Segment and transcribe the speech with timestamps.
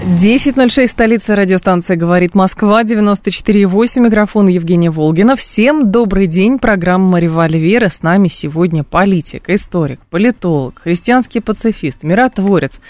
[0.00, 5.36] 10.06, столица радиостанции «Говорит Москва», 94.8, микрофон Евгения Волгина.
[5.36, 7.84] Всем добрый день, программа «Револьвер».
[7.84, 12.80] С нами сегодня политик, историк, политолог, христианский пацифист, миротворец.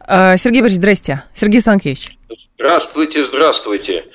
[0.00, 1.22] А, Сергей Борисович, здрасте.
[1.34, 2.15] Сергей Станкевич.
[2.54, 4.06] Здравствуйте, здравствуйте.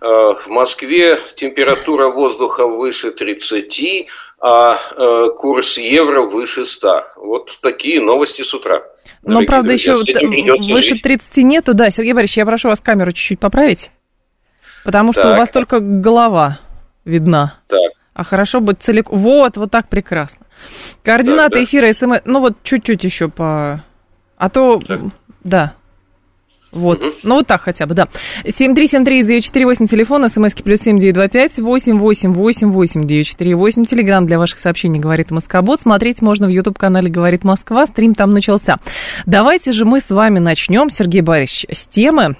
[0.00, 4.08] А, в Москве температура воздуха выше 30,
[4.42, 6.88] а э, курс евро выше 100.
[7.16, 8.82] Вот такие новости с утра.
[9.22, 11.74] Но, правда, еще выше 30 нету.
[11.74, 13.90] Да, Сергей Борисович, я прошу вас камеру чуть-чуть поправить,
[14.84, 15.34] потому что так.
[15.34, 16.58] у вас только голова
[17.04, 17.54] видна.
[17.68, 17.92] Так.
[18.14, 19.18] А хорошо быть целиком.
[19.18, 20.46] Вот, вот так прекрасно.
[21.04, 21.64] Координаты да, да.
[21.64, 22.20] эфира СМС.
[22.24, 23.84] Ну вот чуть-чуть еще по.
[24.36, 24.78] А то.
[24.78, 25.00] Так.
[25.44, 25.74] Да.
[26.72, 27.02] Вот.
[27.02, 27.12] Угу.
[27.24, 28.08] Ну, вот так хотя бы, да.
[28.44, 35.80] 7373948, телефон, смски плюс 7925 888 948, телеграмм для ваших сообщений «Говорит Москобот».
[35.80, 38.78] Смотреть можно в YouTube-канале «Говорит Москва», стрим там начался.
[39.26, 42.36] Давайте же мы с вами начнем, Сергей Борисович, с темы,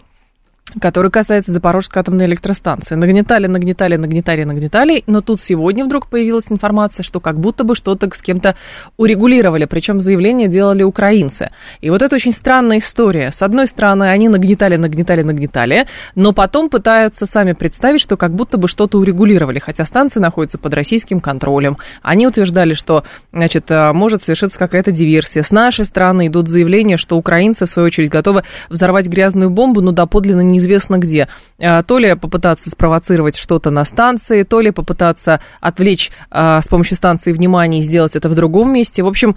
[0.80, 2.94] который касается Запорожской атомной электростанции.
[2.94, 8.08] Нагнетали, нагнетали, нагнетали, нагнетали, но тут сегодня вдруг появилась информация, что как будто бы что-то
[8.14, 8.54] с кем-то
[8.96, 11.50] урегулировали, причем заявление делали украинцы.
[11.80, 13.32] И вот это очень странная история.
[13.32, 18.58] С одной стороны, они нагнетали, нагнетали, нагнетали, но потом пытаются сами представить, что как будто
[18.58, 21.78] бы что-то урегулировали, хотя станция находится под российским контролем.
[22.02, 25.42] Они утверждали, что, значит, э, может совершиться какая-то диверсия.
[25.42, 29.92] С нашей стороны идут заявления, что украинцы, в свою очередь, готовы взорвать грязную бомбу, но
[29.92, 31.28] доподлинно не неизвестно где.
[31.58, 36.96] А, то ли попытаться спровоцировать что-то на станции, то ли попытаться отвлечь а, с помощью
[36.96, 39.02] станции внимание и сделать это в другом месте.
[39.02, 39.36] В общем,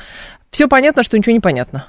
[0.52, 1.88] все понятно, что ничего не понятно.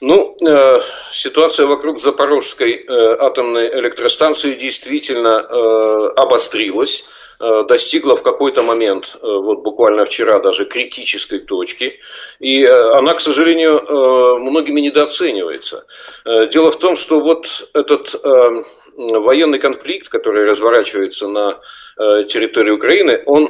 [0.00, 0.80] Ну, э,
[1.12, 7.04] ситуация вокруг Запорожской э, атомной электростанции действительно э, обострилась.
[7.40, 11.98] Э, достигла в какой-то момент, э, вот буквально вчера даже, критической точки.
[12.38, 15.86] И э, она, к сожалению, многими недооценивается.
[16.52, 18.14] Дело в том, что вот этот
[18.94, 21.60] военный конфликт, который разворачивается на
[22.24, 23.48] территории Украины, он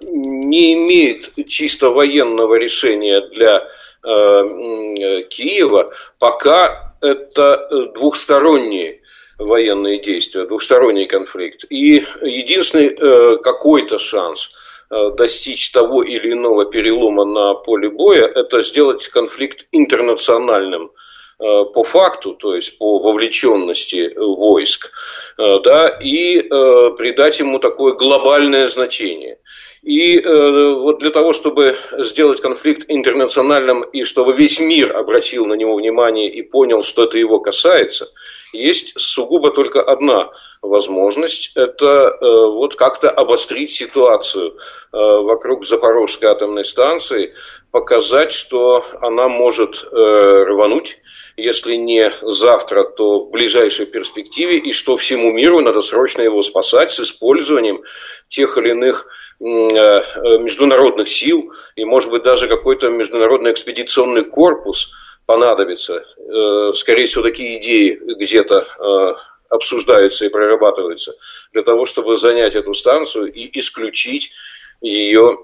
[0.00, 3.68] не имеет чисто военного решения для
[4.02, 8.99] Киева, пока это двухсторонние
[9.40, 11.64] военные действия, двухсторонний конфликт.
[11.70, 14.54] И единственный э, какой-то шанс
[14.90, 20.90] э, достичь того или иного перелома на поле боя, это сделать конфликт интернациональным
[21.38, 24.92] э, по факту, то есть по вовлеченности войск,
[25.38, 29.38] да, и придать ему такое глобальное значение.
[29.82, 35.76] И вот для того, чтобы сделать конфликт интернациональным и чтобы весь мир обратил на него
[35.76, 38.08] внимание и понял, что это его касается,
[38.52, 40.30] есть сугубо только одна
[40.62, 41.52] возможность.
[41.56, 42.16] Это э,
[42.52, 44.52] вот как-то обострить ситуацию э,
[44.92, 47.32] вокруг Запорожской атомной станции,
[47.70, 50.98] показать, что она может э, рвануть
[51.36, 56.90] если не завтра, то в ближайшей перспективе, и что всему миру надо срочно его спасать
[56.90, 57.82] с использованием
[58.28, 59.06] тех или иных
[59.42, 64.92] Э, международных сил и, может быть, даже какой-то международный экспедиционный корпус
[65.30, 66.02] понадобится.
[66.18, 69.14] Э, скорее всего, такие идеи где-то э,
[69.48, 71.12] обсуждаются и прорабатываются
[71.52, 74.32] для того, чтобы занять эту станцию и исключить
[74.80, 75.38] ее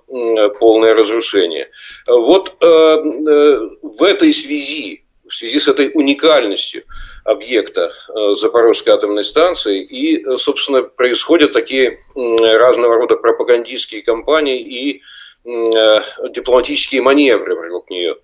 [0.59, 1.69] полное разрушение.
[2.07, 6.85] Вот в этой связи в связи с этой уникальностью
[7.25, 9.83] объекта э, Запорожской атомной станции.
[9.83, 15.03] И, э, собственно, происходят такие разного рода пропагандистские кампании и
[15.45, 18.17] э, дипломатические маневры вокруг нее.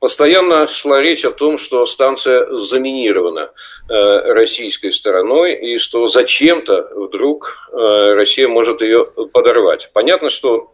[0.00, 3.50] Постоянно шла речь о том, что станция заминирована
[3.88, 9.90] российской стороной и что зачем-то вдруг Россия может ее подорвать.
[9.92, 10.72] Понятно, что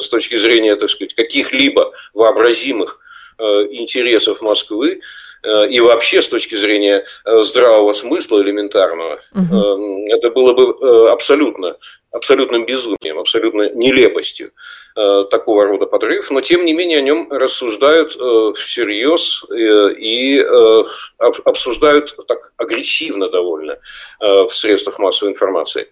[0.00, 3.00] с точки зрения, так сказать, каких-либо вообразимых
[3.38, 4.98] Э, интересов Москвы
[5.42, 10.08] э, и вообще с точки зрения э, здравого смысла элементарного, угу.
[10.08, 11.76] это было бы абсолютно
[12.16, 14.48] абсолютным безумием, абсолютно нелепостью
[14.96, 19.54] э, такого рода подрыв, но тем не менее о нем рассуждают э, всерьез э,
[19.98, 20.82] и э,
[21.44, 23.78] обсуждают так агрессивно довольно э,
[24.20, 25.88] в средствах массовой информации.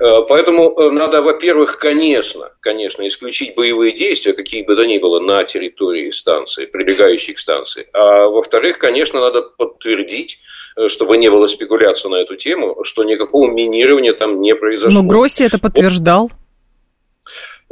[0.00, 5.20] Э, поэтому э, надо, во-первых, конечно, конечно, исключить боевые действия, какие бы то ни было,
[5.20, 7.86] на территории станции, прилегающей к станции.
[7.92, 10.38] А во-вторых, конечно, надо подтвердить,
[10.76, 15.02] э, чтобы не было спекуляции на эту тему, что никакого минирования там не произошло.
[15.02, 16.30] Но Гросси это это подтверждал?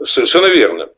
[0.02, 0.88] Совершенно верно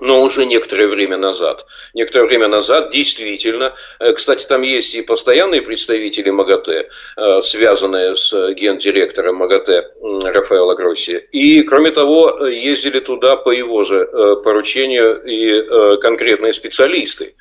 [0.00, 1.66] но уже некоторое время назад.
[1.92, 8.32] Некоторое время назад действительно, э, кстати, там есть и постоянные представители МАГАТЭ, э, связанные с
[8.54, 9.90] гендиректором МАГАТЭ
[10.24, 11.18] Рафаэло Гросси.
[11.32, 17.34] И, кроме того, ездили туда по его же э, поручению и конкретные специалисты,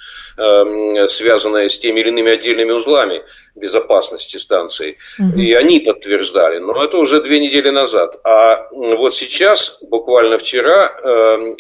[1.08, 3.24] связанные с теми или иными отдельными узлами
[3.56, 4.96] безопасности станции.
[5.20, 5.40] Угу.
[5.40, 6.60] И они подтверждали.
[6.60, 8.16] Но это уже две недели назад.
[8.24, 10.88] А вот сейчас, буквально вчера,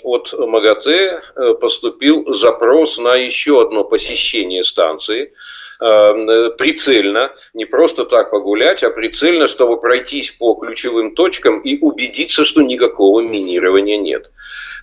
[0.03, 5.33] от МАГАТЭ МВД поступил запрос на еще одно посещение станции
[5.79, 12.45] э, прицельно, не просто так погулять, а прицельно, чтобы пройтись по ключевым точкам и убедиться,
[12.45, 14.31] что никакого минирования нет.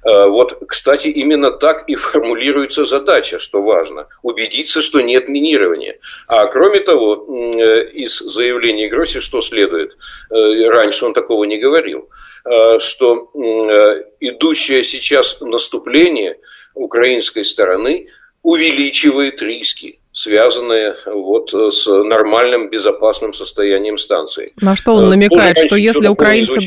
[0.05, 4.09] Э, вот, кстати, именно так и формулируется задача, что важно.
[4.23, 5.99] Убедиться, что нет минирования.
[6.27, 9.97] А кроме того, э, из заявления Гросси что следует?
[10.31, 12.09] Раньше он такого не говорил.
[12.49, 16.39] Э, что э, идущее сейчас наступление
[16.75, 18.07] украинской стороны
[18.43, 24.53] увеличивает риски, связанные вот с нормальным безопасным состоянием станции.
[24.61, 26.61] На что он э, намекает, Тоже, что если украинцы...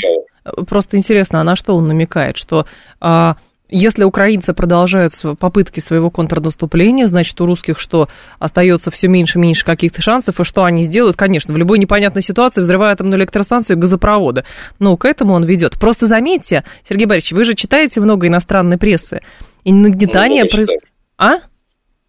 [0.68, 2.38] Просто интересно, а на что он намекает?
[2.38, 2.66] Что
[3.00, 3.36] а,
[3.72, 9.66] если украинцы продолжают попытки своего контрнаступления, значит, у русских что, остается все меньше и меньше
[9.66, 11.16] каких-то шансов, и что они сделают?
[11.16, 14.44] Конечно, в любой непонятной ситуации взрывая атомную электростанцию и газопроводы.
[14.80, 15.80] Но к этому он ведет.
[15.80, 19.22] Просто заметьте, Сергей Борисович, вы же читаете много иностранной прессы.
[19.64, 20.84] И нагнетание происходит...
[21.18, 21.36] А?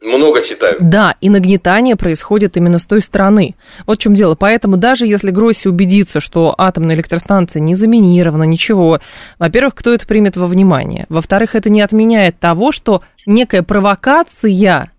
[0.03, 0.77] Много читаю.
[0.81, 3.55] Да, и нагнетание происходит именно с той стороны.
[3.87, 4.35] Вот в чем дело.
[4.35, 9.01] Поэтому даже если Гросси убедится, что атомная электростанция не заминирована, ничего,
[9.39, 11.07] во-первых, кто это примет во внимание?
[11.09, 14.92] Во-вторых, это не отменяет того, что некая провокация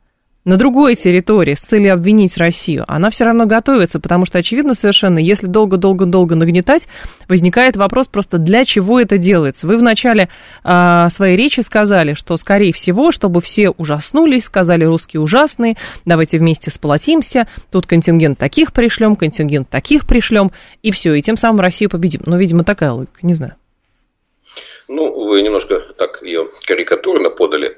[0.46, 5.20] на другой территории с целью обвинить Россию, она все равно готовится, потому что очевидно совершенно,
[5.20, 6.88] если долго-долго-долго нагнетать,
[7.28, 9.68] возникает вопрос просто, для чего это делается.
[9.68, 10.30] Вы в начале
[10.64, 16.72] э, своей речи сказали, что, скорее всего, чтобы все ужаснулись, сказали русские ужасные, давайте вместе
[16.72, 20.52] сплотимся, тут контингент таких пришлем, контингент таких пришлем,
[20.82, 22.22] и все, и тем самым Россию победим.
[22.26, 23.56] Ну, видимо, такая логика, не знаю.
[24.88, 27.78] Ну, вы немножко так ее карикатурно подали.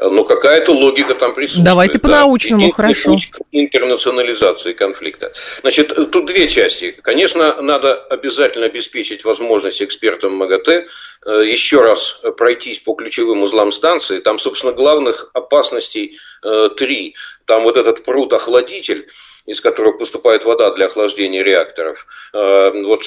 [0.00, 1.66] Но какая-то логика там присутствует.
[1.66, 2.74] Давайте по-научному, да.
[2.74, 3.16] хорошо.
[3.52, 5.32] Интернационализации конфликта.
[5.60, 6.94] Значит, тут две части.
[7.02, 10.86] Конечно, надо обязательно обеспечить возможность экспертам МАГАТЭ
[11.26, 14.20] еще раз пройтись по ключевым узлам станции.
[14.20, 17.16] Там, собственно, главных опасностей э, три.
[17.46, 19.06] Там вот этот пруд-охладитель,
[19.46, 22.06] из которого поступает вода для охлаждения реакторов.
[22.32, 23.02] Э, вот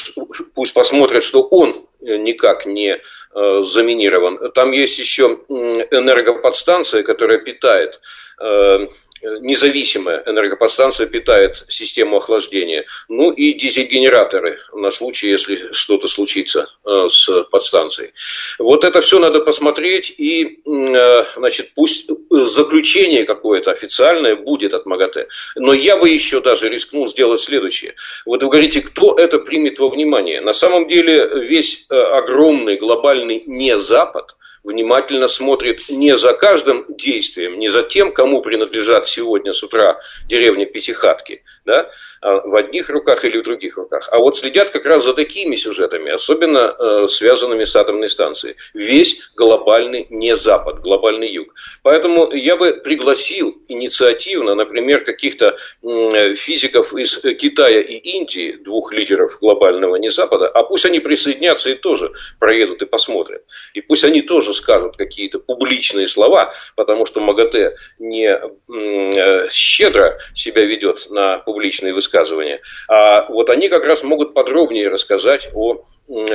[0.53, 4.51] пусть посмотрят, что он никак не э, заминирован.
[4.51, 8.28] Там есть еще энергоподстанция, которая питает э,
[9.21, 12.85] независимая энергоподстанция питает систему охлаждения.
[13.07, 18.13] Ну и дизель-генераторы на случай, если что-то случится э, с подстанцией.
[18.57, 25.27] Вот это все надо посмотреть и, э, значит, пусть заключение какое-то официальное будет от МАГАТЭ.
[25.55, 27.95] Но я бы еще даже рискнул сделать следующее.
[28.25, 30.41] Вот вы говорите, кто это примет во внимание.
[30.41, 37.59] На самом деле весь э, огромный глобальный не Запад– внимательно смотрит не за каждым действием,
[37.59, 43.23] не за тем, кому принадлежат сегодня с утра деревня Пятихатки, да, а в одних руках
[43.25, 47.63] или в других руках, а вот следят как раз за такими сюжетами, особенно э, связанными
[47.63, 48.55] с атомной станцией.
[48.73, 51.53] Весь глобальный не Запад, глобальный Юг.
[51.83, 59.37] Поэтому я бы пригласил инициативно, например, каких-то э, физиков из Китая и Индии, двух лидеров
[59.39, 63.43] глобального не Запада, а пусть они присоединятся и тоже проедут и посмотрят.
[63.75, 70.65] И пусть они тоже скажут какие-то публичные слова, потому что МАГАТЭ не э, щедро себя
[70.65, 75.83] ведет на публичные высказывания, а вот они как раз могут подробнее рассказать о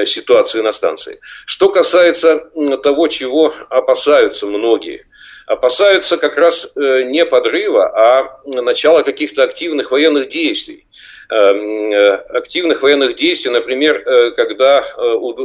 [0.04, 1.18] ситуации на станции.
[1.46, 2.50] Что касается
[2.82, 5.06] того, чего опасаются многие–
[5.46, 10.86] опасаются как раз э, не подрыва, а начала каких-то активных военных действий.
[11.30, 14.82] Эм, э, активных военных действий, например, э, когда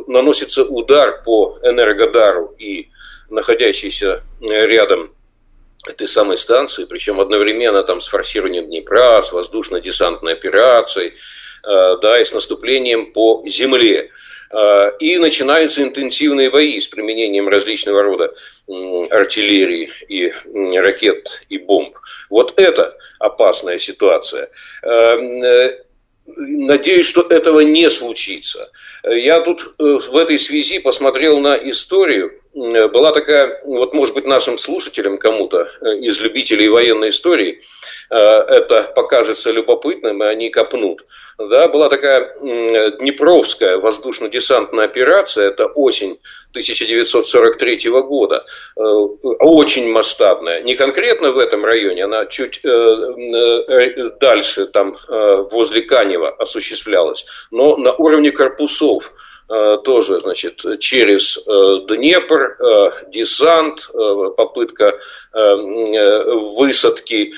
[0.07, 2.87] наносится удар по Энергодару и
[3.29, 5.11] находящейся рядом
[5.87, 11.13] этой самой станции, причем одновременно там с форсированием Днепра, с воздушно-десантной операцией,
[11.63, 14.11] да, и с наступлением по земле.
[14.51, 18.33] Э, и начинаются интенсивные бои с применением различного рода
[19.11, 20.31] артиллерии и
[20.77, 21.95] ракет и бомб.
[22.29, 24.49] Вот это опасная ситуация.
[24.81, 25.83] Э, э,
[26.25, 28.71] надеюсь, что этого не случится.
[29.03, 35.17] Я тут в этой связи посмотрел на историю была такая, вот может быть нашим слушателям
[35.17, 35.69] кому-то
[36.01, 37.59] из любителей военной истории
[38.09, 41.05] это покажется любопытным, и они копнут.
[41.37, 42.33] Да, была такая
[42.99, 50.61] Днепровская воздушно-десантная операция, это осень 1943 года, очень масштабная.
[50.61, 52.61] Не конкретно в этом районе, она чуть
[54.19, 54.97] дальше, там
[55.51, 59.28] возле Канева осуществлялась, но на уровне корпусов Э,
[59.83, 63.89] тоже, значит, через э, Днепр, э, десант,
[64.37, 64.99] попытка
[66.57, 67.33] высадки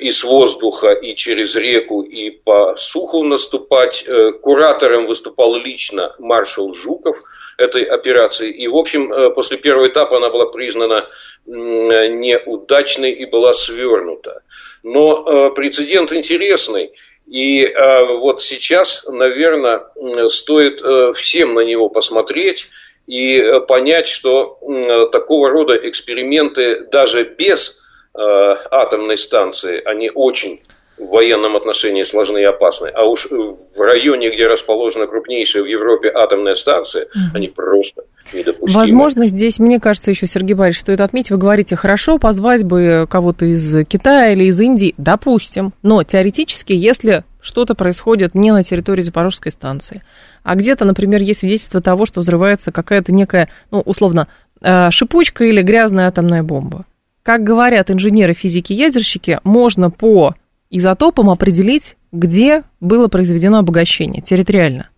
[0.00, 4.06] из воздуха и через реку и по суху наступать.
[4.40, 7.18] Куратором выступал лично маршал Жуков
[7.58, 8.50] этой операции.
[8.50, 11.06] И, в общем, после первого этапа она была признана
[11.44, 14.42] неудачной и была свернута.
[14.82, 16.92] Но прецедент интересный–
[17.26, 19.84] и э, вот сейчас, наверное,
[20.28, 22.68] стоит э, всем на него посмотреть
[23.06, 27.82] и э, понять, что э, такого рода эксперименты даже без
[28.14, 30.62] э, атомной станции, они очень
[30.96, 32.88] в военном отношении сложны и опасны.
[32.88, 37.34] А уж в районе, где расположена крупнейшая в Европе атомная станция, mm-hmm.
[37.34, 38.80] они просто недопустимы.
[38.80, 43.44] Возможно, здесь, мне кажется, еще, Сергей Борисович, стоит отметить, вы говорите, хорошо, позвать бы кого-то
[43.44, 49.52] из Китая или из Индии, допустим, но теоретически, если что-то происходит не на территории Запорожской
[49.52, 50.02] станции,
[50.44, 54.28] а где-то, например, есть свидетельство того, что взрывается какая-то некая, ну, условно,
[54.60, 56.86] э, шипучка или грязная атомная бомба.
[57.22, 60.34] Как говорят инженеры, физики, ядерщики, можно по
[60.76, 64.88] изотопам определить, где было произведено обогащение территориально.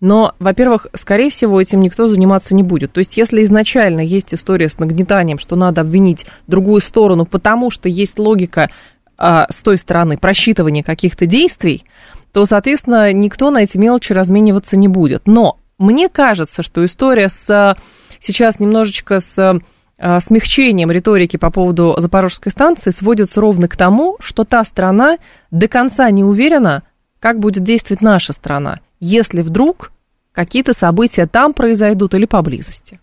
[0.00, 2.92] Но, во-первых, скорее всего, этим никто заниматься не будет.
[2.92, 7.88] То есть, если изначально есть история с нагнетанием, что надо обвинить другую сторону, потому что
[7.88, 8.70] есть логика
[9.16, 11.84] а, с той стороны просчитывания каких-то действий,
[12.32, 15.26] то, соответственно, никто на эти мелочи размениваться не будет.
[15.26, 17.76] Но мне кажется, что история с
[18.20, 19.58] сейчас немножечко с а,
[19.98, 25.18] смягчением риторики по поводу Запорожской станции сводится ровно к тому, что та страна
[25.50, 26.82] до конца не уверена,
[27.20, 29.90] как будет действовать наша страна, если вдруг
[30.32, 33.00] какие-то события там произойдут или поблизости.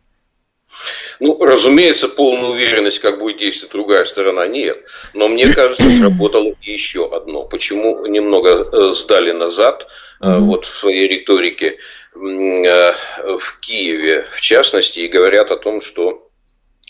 [1.20, 4.78] Ну, разумеется, полная уверенность, как будет действовать другая сторона, нет.
[5.14, 7.44] Но мне кажется, сработало еще одно.
[7.44, 9.88] Почему немного э, сдали назад
[10.22, 10.40] mm-hmm.
[10.40, 11.78] вот в своей риторике
[12.16, 12.92] э,
[13.38, 16.28] в Киеве, в частности, и говорят о том, что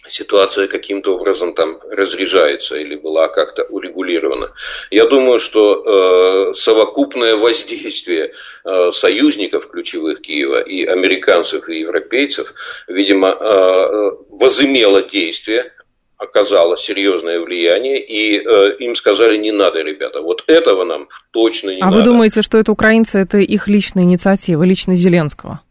[0.07, 4.51] ситуация каким-то образом там разряжается или была как-то урегулирована.
[4.91, 8.31] Я думаю, что э, совокупное воздействие
[8.65, 12.53] э, союзников ключевых Киева и американцев и европейцев,
[12.87, 15.71] видимо, э, возымело действие,
[16.17, 21.81] оказало серьезное влияние, и э, им сказали, не надо, ребята, вот этого нам точно не
[21.81, 21.95] а надо.
[21.95, 25.61] А вы думаете, что это украинцы, это их личная инициатива, лично Зеленского?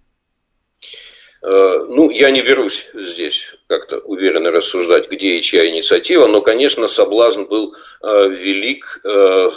[1.42, 6.86] Э, ну, я не берусь здесь как-то уверенно рассуждать, где и чья инициатива, но, конечно,
[6.86, 9.48] соблазн был э, велик, э,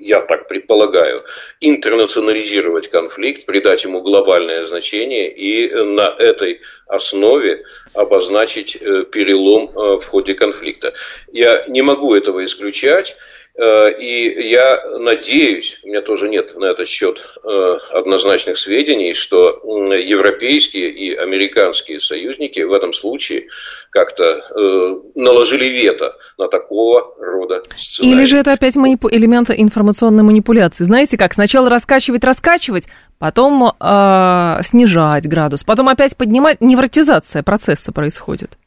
[0.00, 1.18] я так предполагаю,
[1.60, 10.92] интернационализировать конфликт, придать ему глобальное значение и на этой основе обозначить перелом в ходе конфликта.
[11.32, 13.16] Я не могу этого исключать.
[13.58, 17.48] Э, и я надеюсь, у меня тоже нет на этот счет э,
[17.92, 19.48] однозначных сведений, что
[19.94, 23.46] европейские и американские союзники в этом случае
[23.90, 28.14] как-то э, наложили вето на такого рода сценарий.
[28.14, 30.84] Или же это опять манипу- элемент информационной манипуляции.
[30.84, 32.84] Знаете как, сначала раскачивать, раскачивать,
[33.18, 38.58] потом э, снижать градус, потом опять поднимать, невротизация процесса происходит.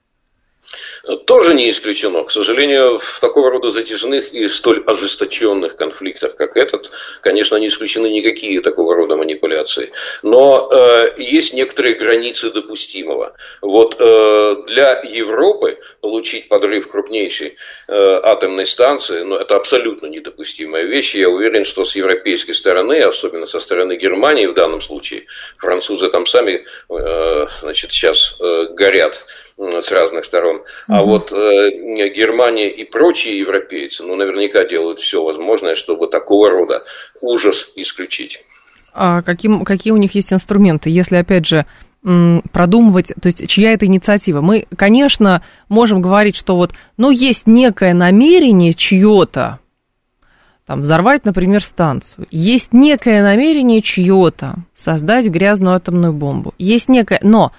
[1.25, 2.23] Тоже не исключено.
[2.23, 8.07] К сожалению, в такого рода затяжных и столь ожесточенных конфликтах, как этот, конечно, не исключены
[8.07, 9.91] никакие такого рода манипуляции.
[10.23, 13.35] Но э, есть некоторые границы допустимого.
[13.61, 17.55] Вот э, для Европы получить подрыв крупнейшей
[17.88, 21.15] э, атомной станции, ну, это абсолютно недопустимая вещь.
[21.15, 25.25] Я уверен, что с европейской стороны, особенно со стороны Германии в данном случае,
[25.57, 29.25] французы там сами, э, значит, сейчас э, горят
[29.59, 30.61] с разных сторон.
[30.87, 31.35] А вот э,
[32.09, 36.81] Германия и прочие европейцы, ну, наверняка делают все возможное, чтобы такого рода
[37.21, 38.43] ужас исключить.
[38.93, 41.65] А каким, какие у них есть инструменты, если, опять же,
[42.53, 44.39] продумывать, то есть чья это инициатива.
[44.39, 49.59] Мы, конечно, можем говорить, что вот, ну, есть некое намерение чье-то,
[50.65, 52.27] там, взорвать, например, станцию.
[52.31, 56.53] Есть некое намерение чье-то создать грязную атомную бомбу.
[56.57, 57.51] Есть некое, но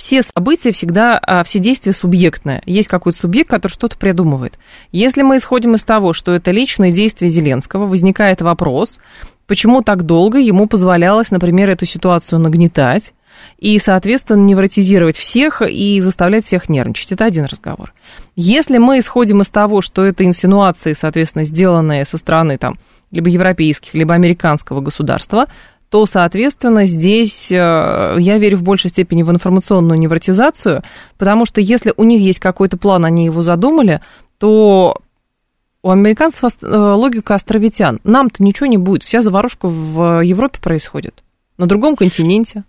[0.00, 2.62] все события всегда, а, все действия субъектные.
[2.64, 4.58] Есть какой-то субъект, который что-то придумывает.
[4.92, 8.98] Если мы исходим из того, что это личное действие Зеленского, возникает вопрос,
[9.46, 13.12] почему так долго ему позволялось, например, эту ситуацию нагнетать,
[13.58, 17.12] и, соответственно, невротизировать всех и заставлять всех нервничать.
[17.12, 17.92] Это один разговор.
[18.36, 22.78] Если мы исходим из того, что это инсинуации, соответственно, сделанные со стороны там,
[23.10, 25.46] либо европейских, либо американского государства,
[25.90, 30.82] то, соответственно, здесь э, я верю в большей степени в информационную невротизацию,
[31.18, 34.00] потому что если у них есть какой-то план, они его задумали,
[34.38, 34.96] то
[35.82, 38.00] у американцев э, логика островитян.
[38.04, 41.24] Нам-то ничего не будет, вся заварушка в Европе происходит,
[41.58, 42.62] на другом континенте.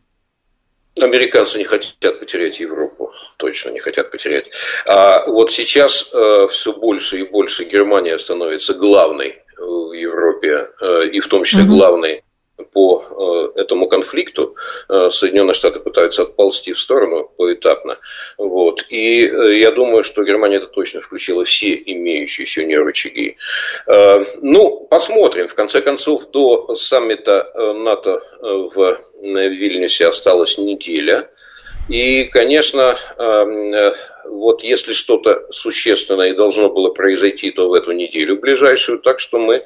[0.99, 4.47] Американцы не хотят потерять Европу, точно не хотят потерять.
[4.87, 10.69] А вот сейчас э, все больше и больше Германия становится главной в Европе,
[11.13, 12.23] и в том числе главной
[12.63, 14.55] по э, этому конфликту
[14.89, 17.97] э, Соединенные Штаты пытаются отползти в сторону поэтапно.
[18.37, 18.85] Вот.
[18.89, 23.37] И э, я думаю, что Германия это точно включила все имеющиеся у нее рычаги.
[24.41, 25.47] Ну, посмотрим.
[25.47, 31.29] В конце концов, до саммита НАТО в Вильнюсе осталась неделя.
[31.89, 32.97] И, конечно,
[34.25, 38.99] вот если что-то существенное должно было произойти, то в эту неделю ближайшую.
[38.99, 39.63] Так что мы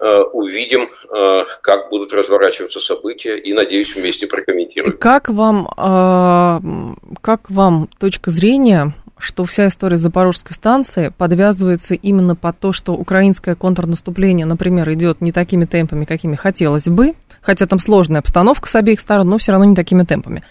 [0.00, 4.96] увидим, э, как будут разворачиваться события и, надеюсь, вместе прокомментируем.
[4.98, 12.58] Как вам, э, как вам точка зрения, что вся история Запорожской станции подвязывается именно под
[12.58, 18.20] то, что украинское контрнаступление, например, идет не такими темпами, какими хотелось бы, хотя там сложная
[18.20, 20.42] обстановка с обеих сторон, но все равно не такими темпами.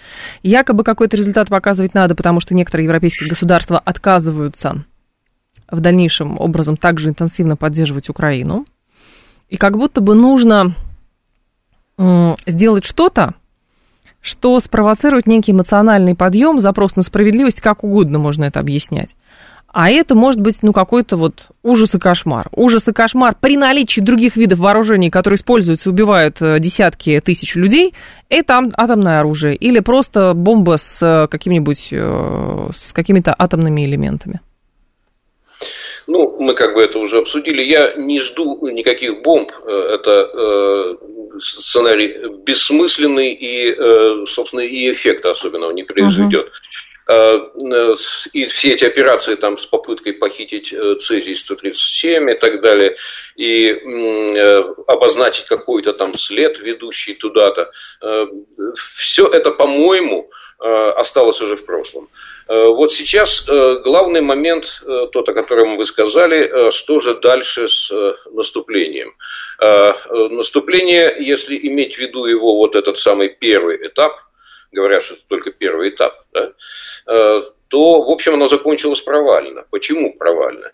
[0.42, 4.84] Якобы какой-то результат показывать надо, потому что некоторые европейские государства отказываются
[5.70, 8.66] в дальнейшем образом также интенсивно поддерживать Украину.
[9.54, 10.74] И как будто бы нужно
[12.48, 13.36] сделать что-то,
[14.20, 19.16] что спровоцирует некий эмоциональный подъем, запрос на справедливость, как угодно можно это объяснять.
[19.68, 22.48] А это может быть, ну, какой-то вот ужас и кошмар.
[22.52, 27.54] Ужас и кошмар при наличии других видов вооружений, которые используются и убивают э, десятки тысяч
[27.54, 27.94] людей,
[28.30, 34.42] это атомное оружие или просто бомба с э, каким-нибудь, э, с какими-то атомными элементами.
[36.08, 37.62] Ну, мы как бы это уже обсудили.
[37.62, 39.52] Я не жду никаких бомб.
[39.66, 40.96] Э, это э,
[41.40, 46.48] сценарий бессмысленный и, э, собственно, и эффекта особенного не произведет.
[46.48, 46.54] Угу.
[48.32, 52.96] И все эти операции там с попыткой похитить цезий-137 и так далее,
[53.36, 53.70] и
[54.88, 57.74] обозначить какой-то там след, ведущий туда-то,
[58.74, 62.08] все это, по-моему, осталось уже в прошлом.
[62.48, 67.68] Э, вот сейчас э, главный момент, э, тот, о котором вы сказали, что же дальше
[67.68, 67.92] с
[68.32, 69.16] наступлением.
[69.60, 74.14] Наступление, если иметь в виду его вот этот самый первый этап,
[74.72, 76.52] говорят, что это только первый этап, да,
[77.68, 79.66] то, в общем, оно закончилось провально.
[79.70, 80.72] Почему провально?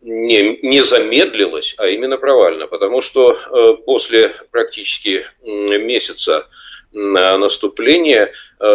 [0.00, 3.36] Не, не замедлилось, а именно провально, потому что
[3.84, 6.46] после практически месяца
[6.92, 8.32] наступления,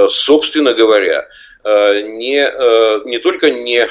[0.08, 1.28] собственно говоря,
[1.64, 3.88] не, э, не только не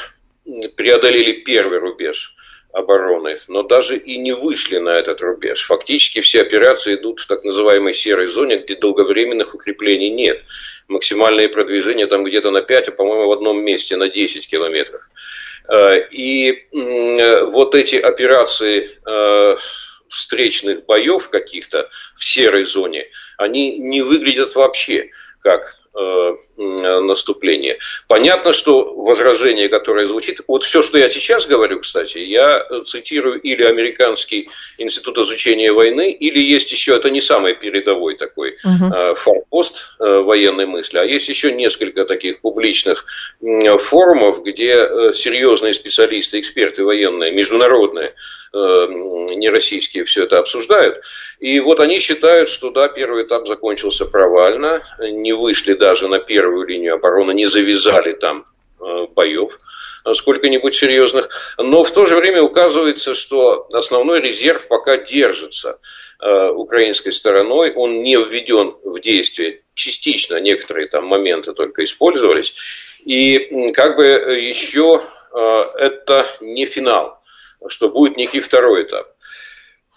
[0.77, 2.35] преодолели первый рубеж
[2.73, 5.65] обороны, но даже и не вышли на этот рубеж.
[5.67, 10.43] Фактически все операции идут в так называемой серой зоне, где долговременных укреплений нет.
[10.89, 15.03] Максимальное продвижение там где-то на 5, а по-моему в одном месте на 10 километров.
[15.69, 18.91] Э, и вот эти операции
[20.09, 23.07] встречных боев каких-то в серой зоне,
[23.39, 25.82] они не выглядят вообще как Э,
[26.57, 27.79] наступления.
[28.09, 33.63] Понятно, что возражение, которое звучит, вот все, что я сейчас говорю, кстати, я цитирую или
[33.63, 40.05] американский институт изучения войны, или есть еще, это не самый передовой такой uh форпост э,
[40.05, 43.05] военной мысли, а есть еще несколько таких публичных
[43.41, 48.15] форумов, где серьезные специалисты, эксперты военные, международные,
[48.53, 51.03] не российские все это обсуждают.
[51.41, 56.65] И вот они считают, что да, первый этап закончился провально, не вышли даже на первую
[56.65, 58.47] линию обороны, не завязали там
[58.81, 59.59] э, боев
[60.15, 61.29] сколько-нибудь серьезных.
[61.59, 65.81] Но в то же время указывается, что основной резерв пока держится
[66.21, 69.63] э, украинской стороной, он не введен в действие.
[69.75, 72.55] Частично некоторые там моменты только использовались.
[73.05, 75.03] И как бы еще
[75.35, 75.39] э,
[75.79, 77.21] это не финал,
[77.67, 79.09] что будет некий второй этап.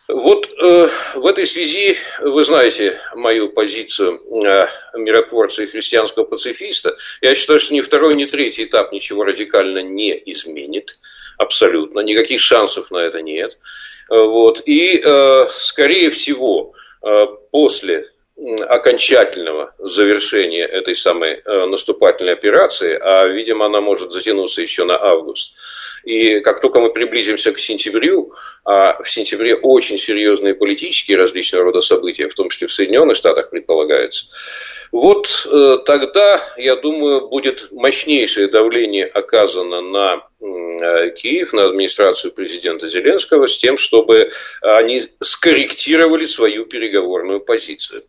[0.08, 6.96] Вот э, в этой связи вы знаете мою позицию э, миротворца и христианского пацифиста.
[7.22, 11.00] Я считаю, что ни второй, ни третий этап ничего радикально не изменит.
[11.38, 12.02] Абсолютно.
[12.02, 13.58] Никаких шансов на это нет.
[14.12, 14.62] Э, вот.
[14.66, 17.08] И, э, скорее всего, э,
[17.52, 24.98] после окончательного завершения этой самой э, наступательной операции, а, видимо, она может затянуться еще на
[25.02, 25.58] август,
[26.04, 31.82] И как только мы приблизимся к сентябрю, а в сентябре очень серьезные политические различного рода
[31.82, 34.28] события, в том числе в Соединенных Штатах предполагается,
[34.92, 42.88] вот э, тогда, я думаю, будет мощнейшее давление оказано на э, Киев, на администрацию президента
[42.88, 44.30] Зеленского с тем, чтобы
[44.62, 48.04] они скорректировали свою переговорную позицию.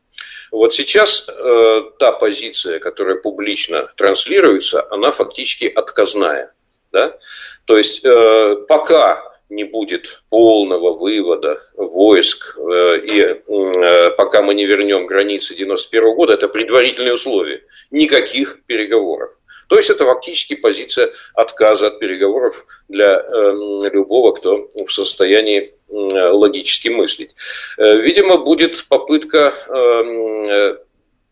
[0.52, 6.52] Вот сейчас э, та позиция, которая публично транслируется, она фактически отказная.
[6.96, 7.18] Да?
[7.66, 14.64] То есть э, пока не будет полного вывода войск, э, и э, пока мы не
[14.64, 17.62] вернем границы 91 года, это предварительные условия.
[17.90, 19.30] Никаких переговоров.
[19.68, 25.92] То есть это фактически позиция отказа от переговоров для э, любого, кто в состоянии э,
[25.92, 27.32] логически мыслить.
[27.76, 30.76] Э, видимо, будет попытка э,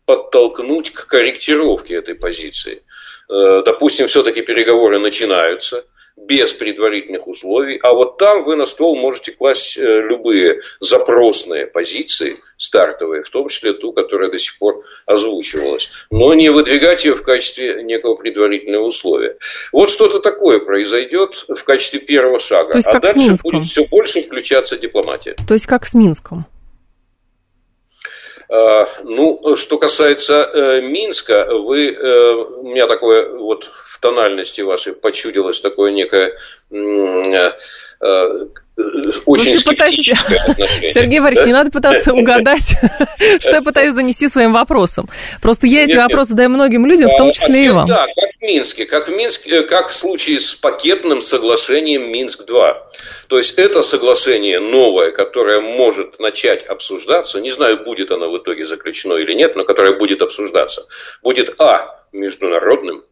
[0.05, 2.83] подтолкнуть к корректировке этой позиции.
[3.29, 5.83] Э, допустим, все-таки переговоры начинаются–
[6.17, 12.37] без предварительных условий, а вот там вы на стол можете класть э, любые запросные позиции,
[12.55, 17.23] стартовые, в том числе ту, которая до сих пор озвучивалась, но не выдвигать ее в
[17.23, 19.37] качестве некого предварительного условия.
[19.73, 25.35] Вот что-то такое произойдет в качестве первого шага, а дальше будет все больше включаться дипломатия.
[25.47, 26.45] То есть как с Минском?
[28.49, 34.93] А, ну, что касается э, Минска, вы, э, у меня такое вот в тональности вашей
[34.93, 36.37] почудилось такое некое
[36.71, 36.75] э,
[38.01, 38.47] э
[39.25, 40.15] очень ну, пытаешься...
[40.93, 41.45] Сергей да?
[41.45, 42.75] не надо пытаться угадать,
[43.39, 45.09] что я пытаюсь донести своим вопросом.
[45.41, 47.87] Просто я эти вопросы задаю многим людям, в том числе и вам.
[47.87, 48.05] Да,
[48.45, 52.75] Минске, как в Минске, как в случае с пакетным соглашением Минск-2.
[53.27, 58.65] То есть это соглашение новое, которое может начать обсуждаться, не знаю, будет оно в итоге
[58.65, 60.85] заключено или нет, но которое будет обсуждаться,
[61.23, 61.97] будет а.
[62.11, 63.03] международным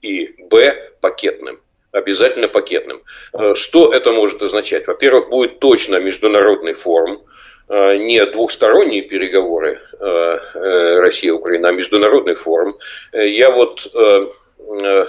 [0.00, 0.92] и б.
[1.00, 1.60] пакетным
[1.92, 3.02] обязательно пакетным.
[3.32, 4.86] Э, что это может означать?
[4.86, 7.24] Во-первых, будет точно международный форум,
[7.68, 12.78] э, не двухсторонние переговоры э, Россия-Украина, а международный форум.
[13.12, 13.86] Я вот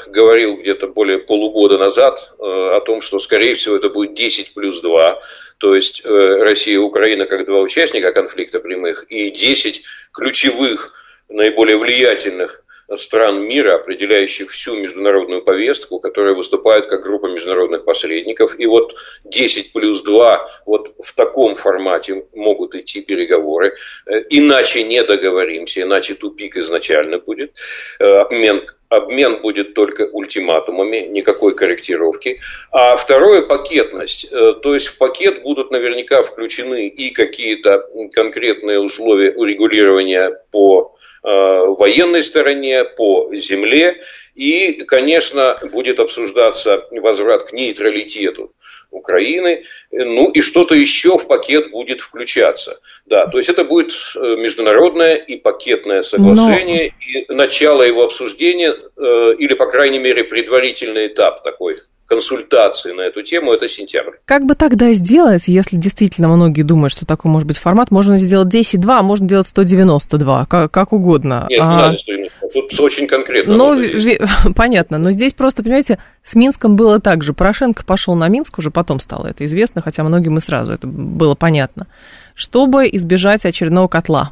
[0.08, 5.21] говорил где-то более полугода назад о том, что, скорее всего, это будет 10 плюс 2,
[5.60, 10.93] то есть Россия и Украина как два участника конфликта прямых, и 10 ключевых,
[11.30, 12.63] наиболее влиятельных
[12.96, 18.60] стран мира, определяющих всю международную повестку, которая выступает как группа международных посредников.
[18.60, 23.76] И вот 10 плюс 2 вот в таком формате могут идти переговоры.
[24.06, 27.58] Э, иначе не договоримся, иначе тупик изначально будет.
[28.00, 28.65] Э, обмен
[28.96, 32.39] обмен будет только ультиматумами, никакой корректировки.
[32.72, 34.32] А второе– пакетность.
[34.32, 42.23] Э, то есть в пакет будут наверняка включены и какие-то конкретные условия урегулирования по военной
[42.23, 44.01] стороне, по земле.
[44.36, 48.53] И, конечно, будет обсуждаться возврат к нейтралитету
[48.89, 49.63] Украины.
[49.91, 52.79] Ну и что-то еще в пакет будет включаться.
[53.05, 56.93] Да, то есть это будет э, международное и пакетное соглашение.
[56.99, 57.33] Но...
[57.33, 63.23] И начало его обсуждения, э, или, по крайней мере, предварительный этап такой консультации на эту
[63.23, 64.13] тему, это сентябрь.
[64.25, 68.53] Как бы тогда сделать, если действительно многие думают, что такой может быть формат, можно сделать
[68.53, 71.47] 10.2, а можно делать 192, как, как угодно.
[71.49, 71.65] Нет, а...
[71.65, 73.55] не надо 192, тут очень конкретно.
[73.55, 74.19] Ну, ви...
[74.55, 77.33] понятно, но здесь просто, понимаете, с Минском было так же.
[77.33, 81.35] Порошенко пошел на Минск, уже потом стало это известно, хотя многим и сразу это было
[81.35, 81.87] понятно,
[82.35, 84.31] чтобы избежать очередного котла.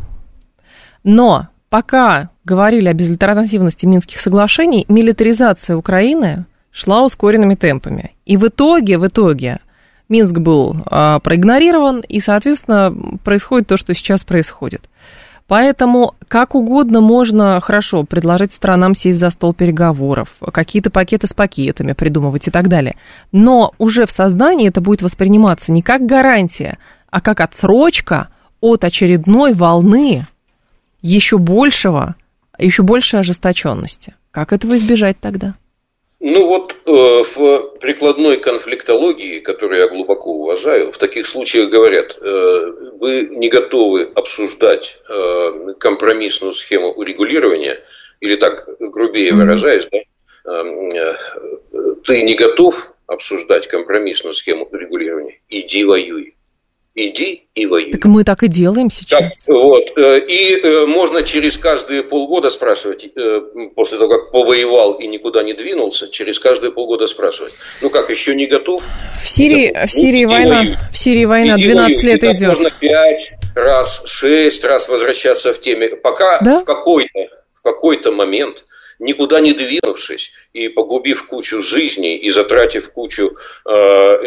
[1.03, 8.11] Но пока говорили об безальтернативности Минских соглашений, милитаризация Украины шла ускоренными темпами.
[8.25, 9.59] И в итоге, в итоге
[10.09, 14.89] Минск был а, проигнорирован, и, соответственно, происходит то, что сейчас происходит.
[15.47, 21.91] Поэтому как угодно можно хорошо предложить странам сесть за стол переговоров, какие-то пакеты с пакетами
[21.91, 22.95] придумывать и так далее.
[23.33, 26.77] Но уже в создании это будет восприниматься не как гарантия,
[27.09, 28.29] а как отсрочка
[28.61, 30.25] от очередной волны
[31.01, 32.15] еще большего,
[32.57, 34.15] еще большей ожесточенности.
[34.31, 35.55] Как этого избежать тогда?
[36.23, 42.71] Ну вот э, в прикладной конфликтологии, которую я глубоко уважаю, в таких случаях говорят, э,
[42.99, 47.79] вы не готовы обсуждать э, компромиссную схему урегулирования,
[48.19, 51.17] или так грубее выражаясь, да,
[52.03, 56.35] ты не готов обсуждать компромиссную схему урегулирования, иди воюй
[56.95, 57.91] иди и воюй.
[57.91, 59.19] Так мы так и делаем сейчас.
[59.19, 59.97] Так, вот.
[59.97, 63.41] Э, и э, можно через каждые полгода спрашивать, э,
[63.75, 67.53] после того, как повоевал и никуда не двинулся, через каждые полгода спрашивать.
[67.81, 68.83] Ну как, еще не готов?
[69.21, 72.49] В Сирии, в Сирии ну, война, в Сирии война 12 лет идет.
[72.49, 76.59] Можно 5 раз, 6 раз возвращаться в теме, пока да?
[76.59, 77.19] в какой-то
[77.53, 78.63] в какой-то момент
[79.01, 83.31] никуда не двинувшись и погубив кучу жизней и затратив кучу
[83.65, 83.69] э,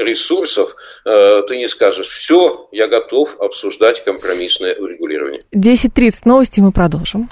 [0.04, 0.74] ресурсов,
[1.06, 5.42] э, ты не скажешь, все, я готов обсуждать компромиссное урегулирование.
[5.54, 7.30] 10.30 новости мы продолжим.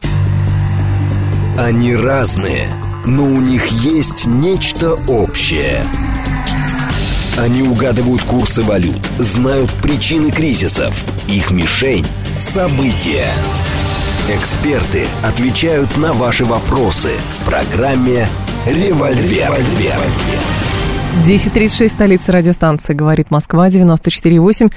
[1.59, 2.69] Они разные,
[3.05, 5.83] но у них есть нечто общее.
[7.39, 10.95] Они угадывают курсы валют, знают причины кризисов.
[11.29, 12.07] Их мишень–
[12.39, 13.33] события.
[14.29, 18.27] Эксперты отвечают на ваши вопросы в программе
[18.69, 19.51] «Револьвер».
[21.27, 24.71] 10.36, столица радиостанции, говорит Москва, 94.8.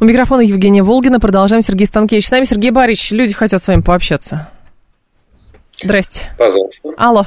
[0.00, 1.20] У микрофона Евгения Волгина.
[1.20, 1.62] Продолжаем.
[1.62, 2.42] Сергей Станкевич с нами.
[2.42, 4.48] Сергей Борисович, люди хотят с вами пообщаться.
[5.80, 6.26] Здрасте.
[6.36, 6.90] Пожалуйста.
[6.96, 7.22] Алло.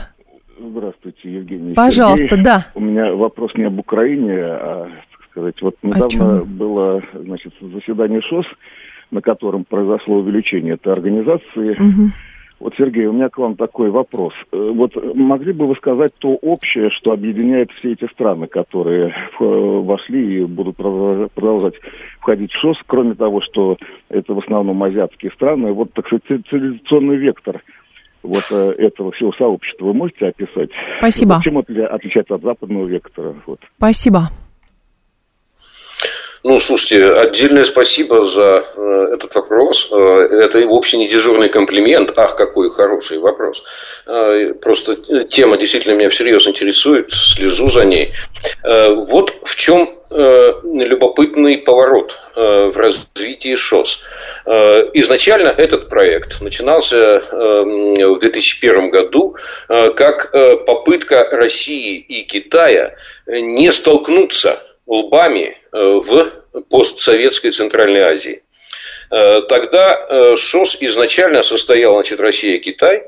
[0.60, 1.74] Здравствуйте, Евгений.
[1.74, 2.44] Пожалуйста, Сергей.
[2.44, 2.66] да.
[2.76, 8.46] У меня вопрос не об Украине, а, так сказать, вот недавно было, значит, заседание ШОС,
[9.12, 11.72] на котором произошло увеличение этой организации.
[11.72, 12.12] Угу.
[12.62, 14.34] Вот, Сергей, у меня к вам такой вопрос.
[14.52, 20.42] Э, вот могли бы вы сказать то общее, что объединяет все эти страны, которые вошли
[20.42, 21.76] и будут продолжать
[22.20, 23.78] входить в ШОС, кроме того, что
[24.10, 27.62] это в основном азиатские страны, вот, так сказать, цивилизационный вектор–
[28.24, 30.70] вот э, этого всего сообщества вы можете описать?
[31.00, 31.40] Спасибо.
[31.44, 33.36] Чем это отличается от западного вектора?
[33.46, 33.60] Вот.
[33.78, 34.30] Спасибо.
[36.44, 39.92] Ну, слушайте, отдельное спасибо за э, этот вопрос.
[39.92, 42.14] Э, это вовсе не дежурный комплимент.
[42.18, 43.64] Ах, какой хороший вопрос.
[44.08, 48.12] Э, просто тема действительно меня всерьез интересует, слежу за ней.
[48.64, 54.04] Вот в чем любопытный поворот в развитии ШОС.
[54.94, 60.32] Изначально этот проект начинался в 2001 году как
[60.66, 66.32] попытка России и Китая не столкнуться лбами э, в
[66.70, 68.44] постсоветской Центральной Азии.
[69.10, 73.04] Э, тогда э, ШОС изначально состоял, значит, Россия и Китай.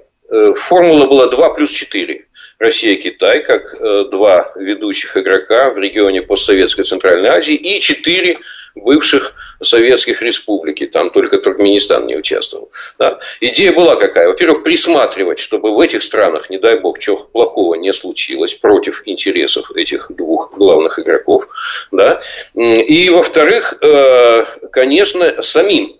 [0.55, 2.25] Формула была 2 плюс 4.
[2.57, 3.77] Россия и Китай, как
[4.09, 8.39] два ведущих игрока в регионе постсоветской Центральной Азии, и четыре
[8.75, 12.71] бывших советских республики, там только Туркменистан не участвовал.
[12.97, 13.19] Да.
[13.41, 14.27] Идея была какая?
[14.27, 19.71] Во-первых, присматривать, чтобы в этих странах, не дай бог, чего плохого не случилось против интересов
[19.75, 21.47] этих двух главных игроков.
[21.91, 22.21] Да.
[22.53, 25.95] И, во-вторых, э, конечно, самим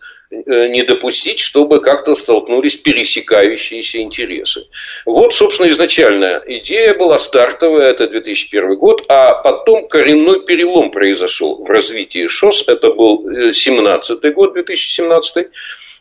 [0.46, 4.68] не допустить, чтобы как-то столкнулись пересекающиеся интересы.
[5.06, 11.70] Вот, собственно, изначальная идея была стартовая, это 2001 год, а потом коренной перелом произошел в
[11.70, 15.48] развитии ШОС, это был 17 год, 2017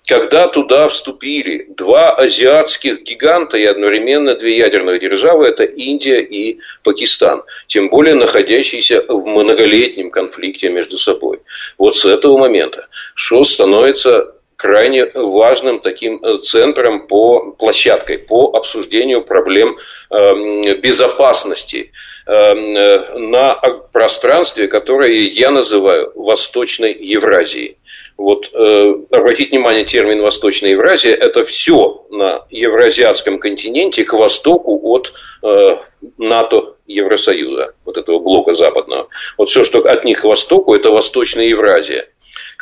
[0.06, 7.42] когда туда вступили два азиатских гиганта и одновременно две ядерных державы, это Индия и Пакистан,
[7.68, 11.40] тем более находящиеся в многолетнем конфликте между собой.
[11.78, 19.24] Вот с этого момента ШОС становится крайне важным таким э, центром по площадкой по обсуждению
[19.24, 19.76] проблем
[20.10, 21.90] эм, безопасности
[22.26, 23.54] эм, э, на
[23.92, 27.76] пространстве, которое я называю Восточной Евразией.
[28.16, 35.12] Вот э, обратите внимание, термин Восточная Евразия– это все на евразиатском континенте к востоку от
[35.42, 35.78] э,
[36.18, 39.08] НАТО Евросоюза, вот этого блока западного.
[39.38, 42.08] Вот все, что от них к востоку, это Восточная Евразия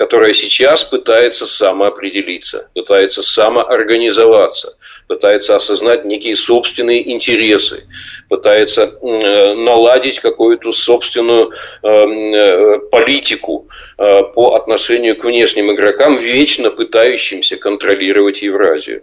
[0.00, 7.84] которая сейчас пытается самоопределиться, пытается самоорганизоваться, пытается осознать некие собственные интересы,
[8.30, 17.58] пытается э, наладить какую-то собственную э, э, политику по отношению к внешним игрокам, вечно пытающимся
[17.58, 19.02] контролировать Евразию.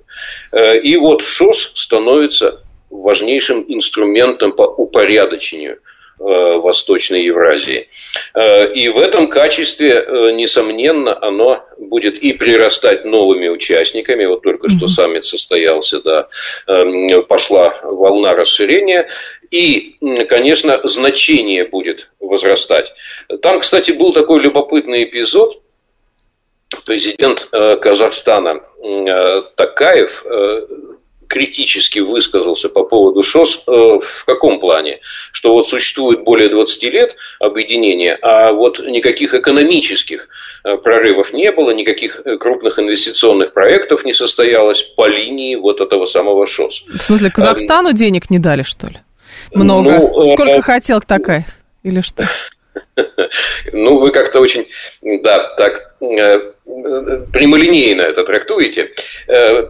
[0.82, 7.88] И вот ШОС становится важнейшим инструментом по упорядочению Э, Восточной Евразии.
[8.34, 14.26] Э, и в этом качестве, э, несомненно, оно будет и прирастать новыми участниками.
[14.26, 16.28] Вот только что саммит состоялся, да,
[17.28, 19.08] пошла волна расширения.
[19.52, 19.96] И,
[20.28, 22.94] конечно, значение будет возрастать.
[23.42, 25.62] Там, кстати, был такой любопытный эпизод.
[26.86, 28.62] Президент Казахстана
[29.56, 30.26] Такаев
[31.28, 35.00] критически высказался по поводу ШОС э, в каком плане?
[35.32, 40.30] Что вот существует более 20 лет объединения, а вот никаких экономических
[40.64, 46.06] э, прорывов не было, никаких э, крупных инвестиционных проектов не состоялось по линии вот этого
[46.06, 46.86] самого ШОС.
[46.88, 48.98] В смысле, Казахстану а, денег не дали, что ли?
[49.54, 49.98] Много.
[49.98, 50.62] Ну, Сколько а...
[50.62, 51.46] хотел Такаев?
[51.84, 52.26] Или что?
[53.74, 54.66] Ну, вы как-то очень,
[55.02, 55.94] да, так
[57.32, 58.92] прямолинейно это трактуете,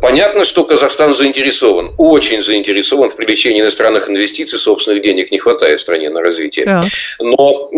[0.01, 5.83] понятно, что Казахстан заинтересован, очень заинтересован в привлечении иностранных инвестиций, собственных денег не хватает в
[5.83, 6.65] стране на развитие.
[6.65, 6.81] Да.
[7.19, 7.69] Но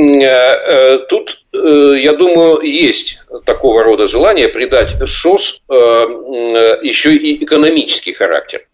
[1.09, 8.65] тут, я думаю, есть такого рода желание придать ШОС еще и экономический характер.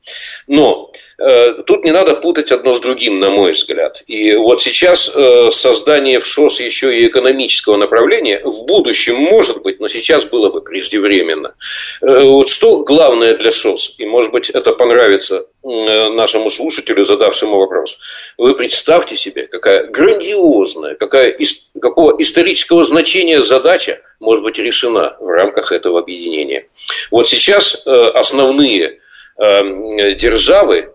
[0.48, 4.04] Но Э, тут не надо путать одно с другим, на мой взгляд.
[4.08, 9.80] И вот сейчас э, создание в ШОС еще и экономического направления в будущем может быть,
[9.80, 11.56] но сейчас было бы преждевременно.
[12.02, 17.98] Э, вот что главное для ШОС, и может быть это понравится нашему слушателю, задавшему вопрос.
[18.38, 21.36] Вы представьте себе, какая грандиозная, какая,
[21.82, 26.68] какого исторического значения задача может быть решена в рамках этого объединения.
[27.10, 29.00] Вот сейчас основные
[29.38, 30.95] державы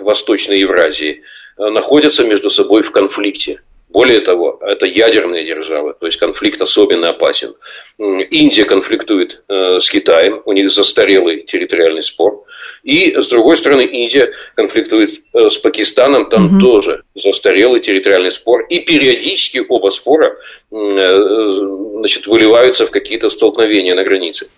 [0.00, 1.22] Восточной Евразии
[1.58, 3.60] э, находятся между собой в конфликте.
[3.88, 7.54] Более того, это ядерные державы, то есть конфликт особенно опасен.
[7.98, 12.44] Индия конфликтует э, с Китаем, у них застарелый территориальный спор.
[12.82, 16.60] И, с другой стороны, Индия конфликтует с Пакистаном, там угу.
[16.60, 18.66] тоже застарелый территориальный спор.
[18.68, 20.36] И периодически оба спора
[20.70, 24.48] значит, выливаются в какие-то столкновения на границе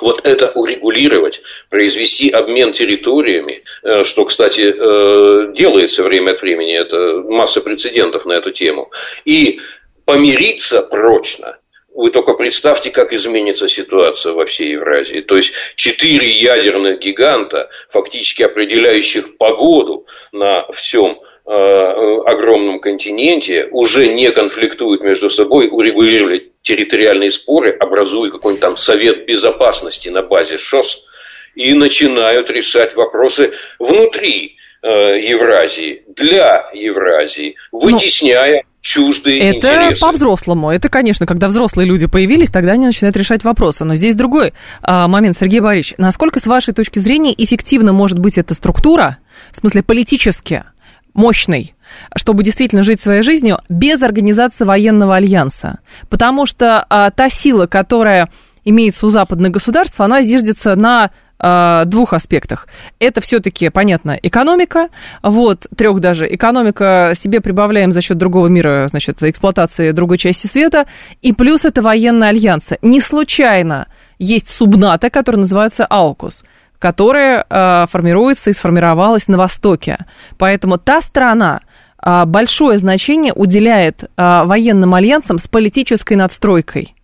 [0.00, 7.22] вот это урегулировать, произвести обмен территориями, э, что, кстати, э, делается время от времени, это
[7.28, 8.90] масса прецедентов на эту тему,
[9.24, 9.60] и
[10.04, 11.58] помириться прочно,
[11.94, 15.20] вы только представьте, как изменится ситуация во всей Евразии.
[15.20, 25.02] То есть четыре ядерных гиганта, фактически определяющих погоду на всем огромном континенте, уже не конфликтуют
[25.02, 31.06] между собой, урегулировали территориальные споры, образуя какой-нибудь там совет безопасности на базе ШОС
[31.54, 39.92] и начинают решать вопросы внутри э, Евразии, для Евразии, ну, вытесняя ну, чуждые это интересы.
[39.92, 40.70] Это по-взрослому.
[40.70, 43.84] Это, конечно, когда взрослые люди появились, тогда они начинают решать вопросы.
[43.84, 44.52] Но здесь другой
[44.82, 45.96] а, момент, Сергей Борисович.
[45.98, 49.18] Насколько, с вашей точки зрения, эффективно может быть эта структура,
[49.52, 50.64] в смысле политически,
[51.14, 51.74] мощной,
[52.16, 55.78] чтобы действительно жить своей жизнью без организации военного альянса.
[56.10, 58.28] Потому что а, та сила, которая
[58.64, 62.68] имеется у западных государств, она зиждется на а, двух аспектах.
[62.98, 64.88] Это все-таки, понятно, экономика,
[65.22, 66.32] вот, трех даже.
[66.32, 70.86] Экономика себе прибавляем за счет другого мира, значит, эксплуатации другой части света,
[71.22, 72.78] и плюс это военные альянсы.
[72.82, 76.44] Не случайно есть субната, которая называется АУКУС
[76.84, 79.96] которая э, формируется и сформировалась на Востоке.
[80.36, 81.62] Поэтому та страна,
[81.96, 86.94] а, большое значение уделяет а, военным альянсам с политической надстройкой.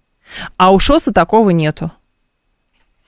[0.59, 1.93] А у ШОСа такого нету.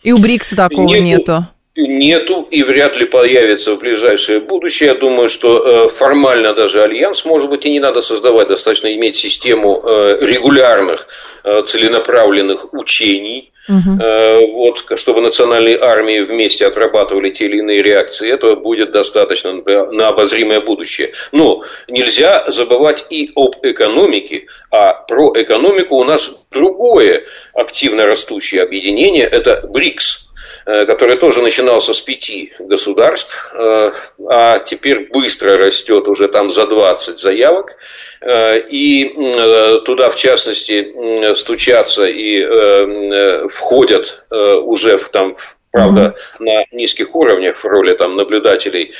[0.02, 1.02] И у БРИКСа такого нету.
[1.04, 1.46] нету.
[1.76, 4.88] Нету и вряд ли появится в ближайшее будущее.
[4.88, 8.48] Я думаю, что э, формально даже альянс, может быть, и не надо создавать.
[8.48, 11.06] Достаточно иметь систему э, регулярных
[11.44, 14.52] э, целенаправленных учений, Угу.
[14.52, 19.52] Вот, чтобы национальные армии вместе отрабатывали те или иные реакции, это будет достаточно
[19.92, 21.12] на обозримое будущее.
[21.30, 29.26] Но нельзя забывать и об экономике, а про экономику у нас другое активно растущее объединение–
[29.30, 30.31] это БРИКС э,
[30.64, 33.90] который тоже начинался с пяти государств, э,
[34.28, 37.76] а теперь быстро растет уже там за 20 заявок.
[38.20, 45.34] Э, и э, туда, в частности, стучатся и э, входят уже в, там,
[45.72, 46.44] правда, mm-hmm.
[46.44, 48.92] на низких уровнях в роли там наблюдателей,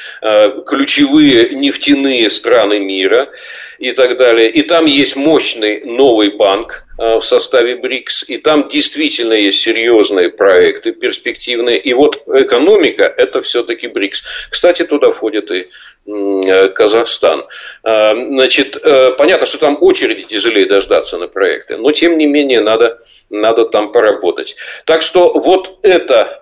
[0.67, 3.31] ключевые нефтяные страны мира
[3.79, 4.51] и так далее.
[4.51, 10.93] И там есть мощный новый банк в составе БРИКС, и там действительно есть серьезные проекты
[10.93, 11.79] перспективные.
[11.81, 14.49] И вот экономика– это все-таки БРИКС.
[14.51, 15.67] Кстати, туда входит и
[16.05, 17.45] Э, Казахстан.
[17.85, 22.61] Э, значит, э, понятно, что там очереди тяжелее дождаться на проекты, но тем не менее
[22.61, 22.99] надо,
[23.31, 24.57] надо там поработать.
[24.85, 26.42] Так что вот это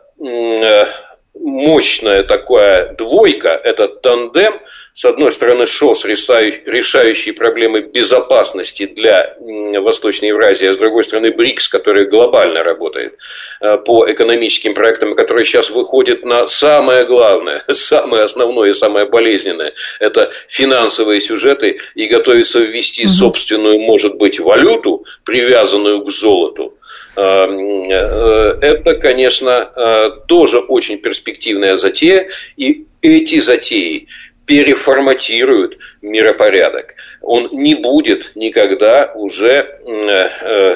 [1.34, 4.60] мощная такая двойка, этот тандем,
[4.92, 9.36] с одной стороны ШОС, решающий проблемы безопасности для
[9.80, 13.14] Восточной Евразии, а с другой стороны БРИКС, который глобально работает
[13.60, 19.74] э, по экономическим проектам, который сейчас выходит на самое главное, самое основное и самое болезненное,
[20.00, 26.74] это финансовые сюжеты и готовится ввести собственную, может быть, валюту, привязанную к золоту,
[27.16, 34.08] э, э, это, конечно, тоже очень перспективная затея, и эти затеи
[34.50, 36.96] переформатируют миропорядок.
[37.20, 40.74] Он не будет никогда уже э,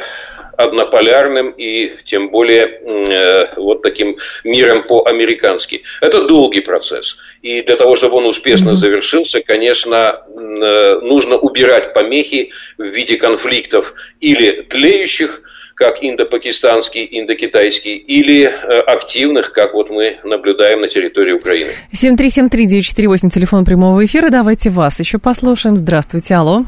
[0.57, 5.83] однополярным и тем более э, вот таким миром по-американски.
[6.01, 7.19] Это долгий процесс.
[7.43, 13.95] И для того, чтобы он успешно завершился, конечно, э, нужно убирать помехи в виде конфликтов
[14.21, 15.43] или тлеющих
[15.75, 21.71] как индо-пакистанский, индо-китайский, или активных, как вот мы наблюдаем на территории Украины.
[21.93, 24.31] 7373948, телефон прямого эфира.
[24.31, 25.77] Давайте вас еще послушаем.
[25.77, 26.65] Здравствуйте, алло.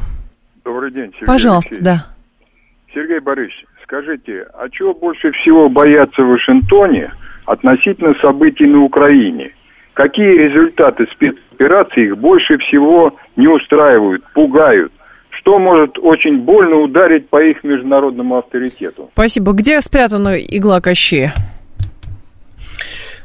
[0.65, 2.01] Добрый день, Сергей Пожалуйста, Алексеевич.
[2.01, 2.93] да.
[2.93, 7.13] Сергей Борисович, скажите, а чего больше всего боятся в Вашингтоне
[7.45, 9.53] относительно событий на Украине?
[9.93, 14.91] Какие результаты спецоперации их больше всего не устраивают, пугают?
[15.39, 19.09] Что может очень больно ударить по их международному авторитету?
[19.13, 19.51] Спасибо.
[19.53, 21.33] Где спрятана игла Кощея?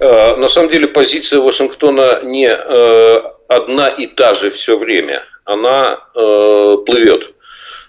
[0.00, 5.22] Э, на самом деле позиция Вашингтона не э, одна и та же все время.
[5.44, 7.34] Она э, плывет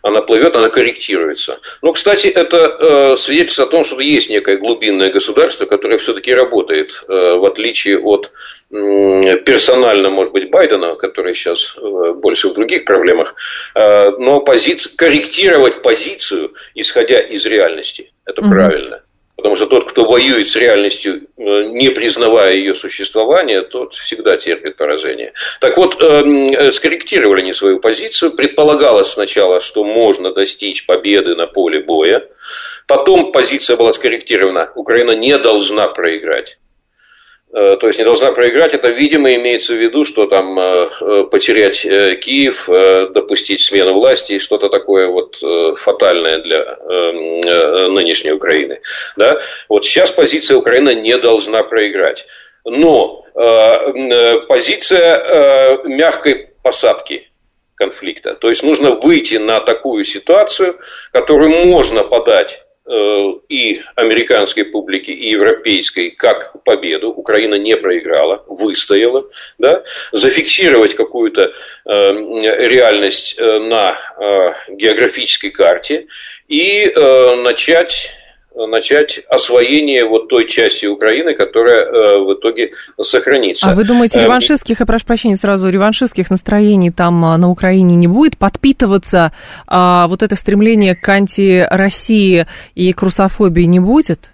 [0.03, 1.59] она плывет, она корректируется.
[1.81, 7.03] Но, кстати, это э, свидетельствует о том, что есть некое глубинное государство, которое все-таки работает,
[7.07, 8.31] э, в отличие от
[8.69, 13.33] э, персонально, может быть, Байдена, который сейчас э, больше в других проблемах.
[13.75, 18.49] Э, но позиция, корректировать позицию, исходя из реальности, это mm-hmm.
[18.49, 19.03] правильно.
[19.35, 21.19] Потому что тот, кто воюет с реальностью, э,
[21.71, 25.33] не признавая ее существование, тот всегда терпит поражение.
[25.59, 28.31] Так вот, э, скорректировали они свою позицию.
[28.31, 32.27] Предполагалось сначала, что можно достичь победы на поле боя.
[32.87, 34.71] Потом позиция была скорректирована.
[34.75, 36.59] Украина не должна проиграть.
[37.53, 41.23] Э, то есть не должна проиграть, это, видимо, имеется в виду, что там э, э,
[41.29, 42.67] потерять Киев,
[43.13, 45.37] допустить смену власти, что-то такое вот
[45.77, 46.77] фатальное для
[47.89, 48.81] нынешней Украины.
[49.17, 49.39] Да?
[49.69, 52.25] Вот сейчас позиция Украины не должна проиграть.
[52.65, 53.23] Но
[54.47, 57.29] позиция мягкой посадки
[57.75, 58.35] конфликта.
[58.35, 60.79] То есть нужно выйти на такую ситуацию,
[61.11, 67.11] которую можно подать и американской публики, и европейской как победу.
[67.11, 69.29] Украина не проиграла, выстояла.
[69.57, 69.83] Да?
[70.11, 71.51] Зафиксировать какую-то э,
[71.85, 76.07] реальность э, на э, географической карте
[76.47, 78.11] и э, начать
[78.55, 83.71] начать освоение вот той части Украины, которая э, в итоге сохранится.
[83.71, 87.95] А вы думаете, эм, реваншистских, я прошу прощения сразу, реваншистских настроений там а, на Украине
[87.95, 89.31] не будет подпитываться,
[89.67, 92.45] а вот это стремление к анти-России
[92.75, 94.32] и к русофобии не будет?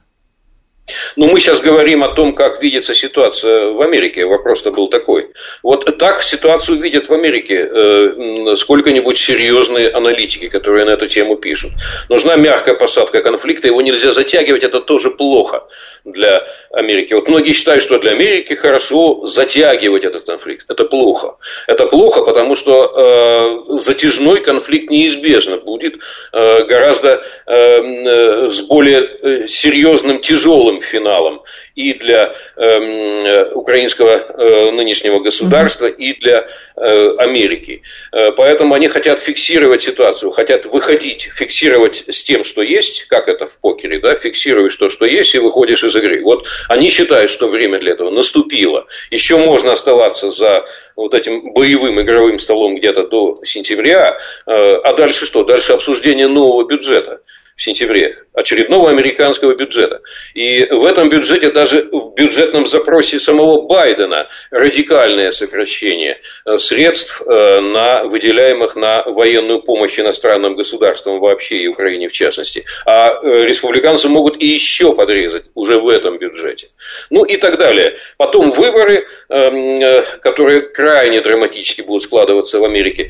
[1.15, 4.25] Но мы сейчас говорим о том, как видится ситуация в Америке.
[4.25, 5.27] Вопрос-то был такой.
[5.63, 11.71] Вот так ситуацию видят в Америке э, сколько-нибудь серьезные аналитики, которые на эту тему пишут.
[12.09, 15.63] Нужна мягкая посадка конфликта, его нельзя затягивать, это тоже плохо
[16.05, 16.39] для
[16.71, 17.13] Америки.
[17.13, 20.65] Вот многие считают, что для Америки хорошо затягивать этот конфликт.
[20.69, 21.37] Это плохо.
[21.67, 25.95] Это плохо, потому что э, затяжной конфликт неизбежно будет
[26.33, 31.41] э, гораздо э, э с более э, серьезным, тяжелым финалом
[31.75, 35.95] и для э, украинского э, нынешнего государства, mm-hmm.
[35.97, 37.81] и для э, Америки.
[38.11, 43.45] Э, поэтому они хотят фиксировать ситуацию, хотят выходить, фиксировать с тем, что есть, как это
[43.45, 46.23] в покере, да, фиксируешь то, что есть, и выходишь из игры.
[46.23, 48.87] Вот они считают, что время для этого наступило.
[49.11, 50.63] Еще можно оставаться за
[50.95, 55.43] вот этим боевым игровым столом где-то до сентября, э, а дальше что?
[55.43, 57.21] Дальше обсуждение нового бюджета
[57.59, 59.99] в сентябре, очередного американского бюджета.
[60.33, 67.59] И в этом бюджете, даже в бюджетном запросе самого Байдена, радикальное сокращение э, средств, э,
[67.59, 72.63] на, выделяемых на военную помощь иностранным государствам вообще и Украине в частности.
[72.85, 76.67] А э, республиканцы могут и еще подрезать уже в этом бюджете.
[77.09, 77.97] Ну и так далее.
[78.17, 83.09] Потом выборы, эм, которые крайне драматически будут складываться в Америке.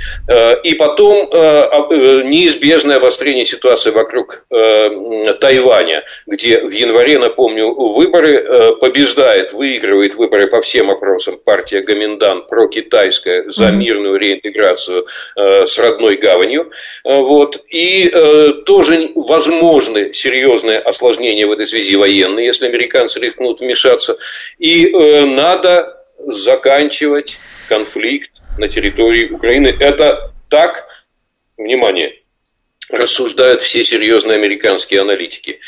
[0.64, 9.54] И потом неизбежное обострение ситуации вокруг э, Тайваня, где в январе, напомню, выборы э, побеждает,
[9.54, 16.72] выигрывает выборы по всем опросам партия Гоминдан прокитайская за мирную реинтеграцию э, с родной гаванью.
[17.04, 17.64] Вот.
[17.70, 18.10] И
[18.66, 24.18] тоже возможны серьезные осложнения в этой связи военные, если американцы рискнут вмешаться.
[24.58, 24.92] И
[25.26, 29.76] надо заканчивать конфликт на территории Украины.
[29.80, 30.88] Это так,
[31.58, 32.16] внимание,
[32.90, 35.60] рассуждают все серьезные американские аналитики.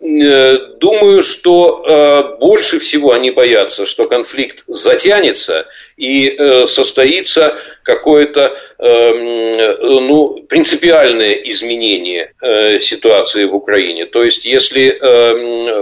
[0.00, 6.36] Э, э, думаю, что э, больше всего они боятся, что конфликт затянется и
[6.66, 12.32] состоится какое-то ну, принципиальное изменение
[12.78, 14.06] ситуации в Украине.
[14.06, 14.90] То есть, если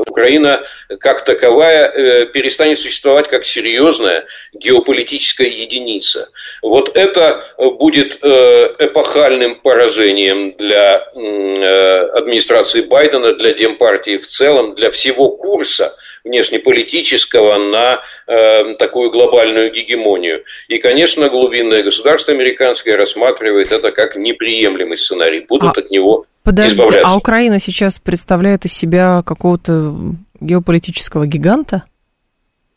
[0.09, 0.65] Украина
[1.01, 6.31] как таковая перестанет существовать как серьезная геополитическая единица,
[6.63, 7.45] вот это
[7.79, 15.93] будет эпохальным поражением для э, администрации Байдена, для Демпартии в целом, для всего курса
[16.25, 20.45] внешнеполитического на э, такую глобальную гегемонию.
[20.69, 25.45] И, конечно, глубинное государство американское рассматривает это как неприемлемый сценарий.
[25.49, 27.15] Будут а, от него подождите, избавляться.
[27.15, 29.95] А Украина сейчас представляет из себя какого-то
[30.41, 31.85] геополитического гиганта?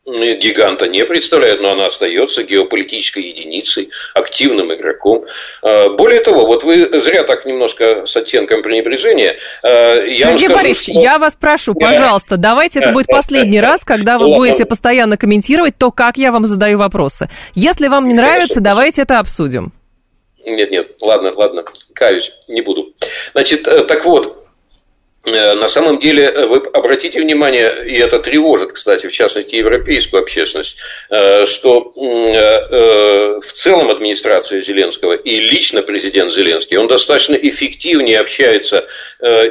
[0.10, 5.24] Гиганта не представляет, но она остается геополитической единицей, активным игроком.
[5.62, 9.38] А, более того, вот вы зря так немножко с оттенком пренебрежения.
[9.64, 11.01] А, я Сергей скажу, Борисович, что...
[11.01, 15.91] я вас прошу, пожалуйста, давайте это будет последний раз, когда вы будете постоянно комментировать то,
[15.91, 17.30] как я вам задаю вопросы.
[17.53, 19.74] Если вам не нравится, давайте это обсудим.
[20.45, 22.93] Нет, нет, ладно, ладно, каюсь, не буду.
[23.34, 24.48] Значит, э, так вот,
[25.26, 30.78] на самом деле, э, вы обратите внимание, и это тревожит, кстати, в частности, европейскую общественность,
[31.09, 31.91] э, что
[33.39, 38.88] в целом администрация Зеленского и лично президент Зеленский, он достаточно эффективнее общается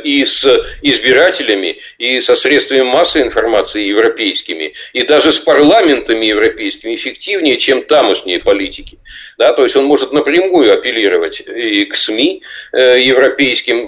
[0.04, 0.46] и с
[0.82, 8.40] избирателями, и со средствами массовой информации европейскими, и даже с парламентами европейскими эффективнее, чем тамошние
[8.40, 8.98] политики.
[9.36, 12.42] Да, то есть он может напрямую апеллировать и к СМИ
[12.72, 13.86] европейским,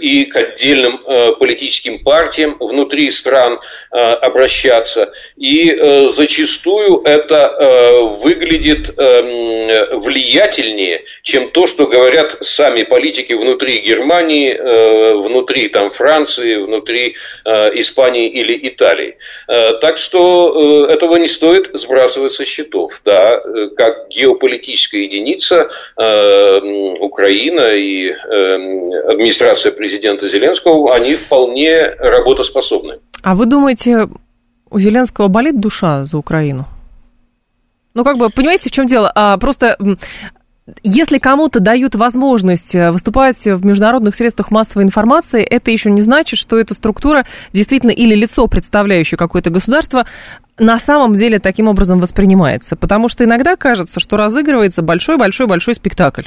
[0.00, 1.00] и к отдельным
[1.38, 3.60] политическим партиям внутри стран
[3.90, 5.12] э, обращаться.
[5.36, 14.52] И э, зачастую это э, выглядит влиятельнее, чем то, что говорят сами политики внутри Германии,
[15.22, 19.16] внутри там, Франции, внутри Испании или Италии.
[19.46, 23.00] Так что этого не стоит сбрасывать со счетов.
[23.04, 23.40] Да,
[23.76, 28.10] как геополитическая единица Украина и
[29.08, 32.98] администрация президента Зеленского, они вполне работоспособны.
[33.22, 34.08] А вы думаете,
[34.70, 36.66] у Зеленского болит душа за Украину?
[37.94, 39.12] Ну, как бы, понимаете, в чем дело?
[39.14, 39.76] А, просто
[40.84, 46.38] если кому-то дают возможность э, выступать в международных средствах массовой информации, это еще не значит,
[46.38, 50.06] что эта структура действительно или лицо, представляющее какое-то государство,
[50.58, 52.76] на самом деле таким образом воспринимается.
[52.76, 56.24] Потому что иногда кажется, что разыгрывается большой-большой-большой спектакль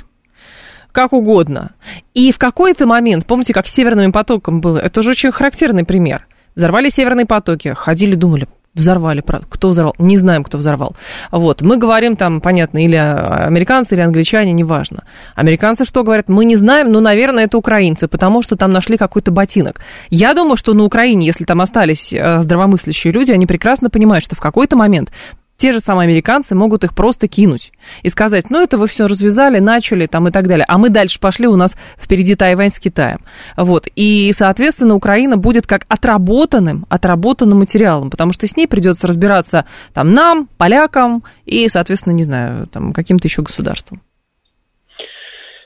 [0.96, 1.72] как угодно.
[2.16, 6.26] И в какой-то момент, помните, как с Северным потоком было, это уже очень характерный пример.
[6.56, 10.96] Взорвали Северные потоки, ходили, думали, взорвали, кто взорвал, не знаем, кто взорвал.
[11.32, 15.04] Вот, мы говорим там, понятно, или американцы, или англичане, неважно.
[15.36, 16.30] Американцы что говорят?
[16.30, 19.82] Мы не знаем, но, наверное, это украинцы, потому что там нашли какой-то ботинок.
[20.10, 24.36] Я думаю, что на Украине, если там остались э, здравомыслящие люди, они прекрасно понимают, что
[24.36, 25.12] в какой-то момент
[25.58, 27.72] те же самые американцы могут их просто кинуть
[28.04, 31.20] и сказать, ну это вы все развязали, начали там и так далее, а мы дальше
[31.20, 33.20] пошли, у нас впереди Тайвань с Китаем.
[33.56, 39.66] Вот, и, соответственно, Украина будет как отработанным, отработанным материалом, потому что с ней придется разбираться
[39.94, 44.02] там нам, полякам и, соответственно, не знаю, там каким-то еще государством.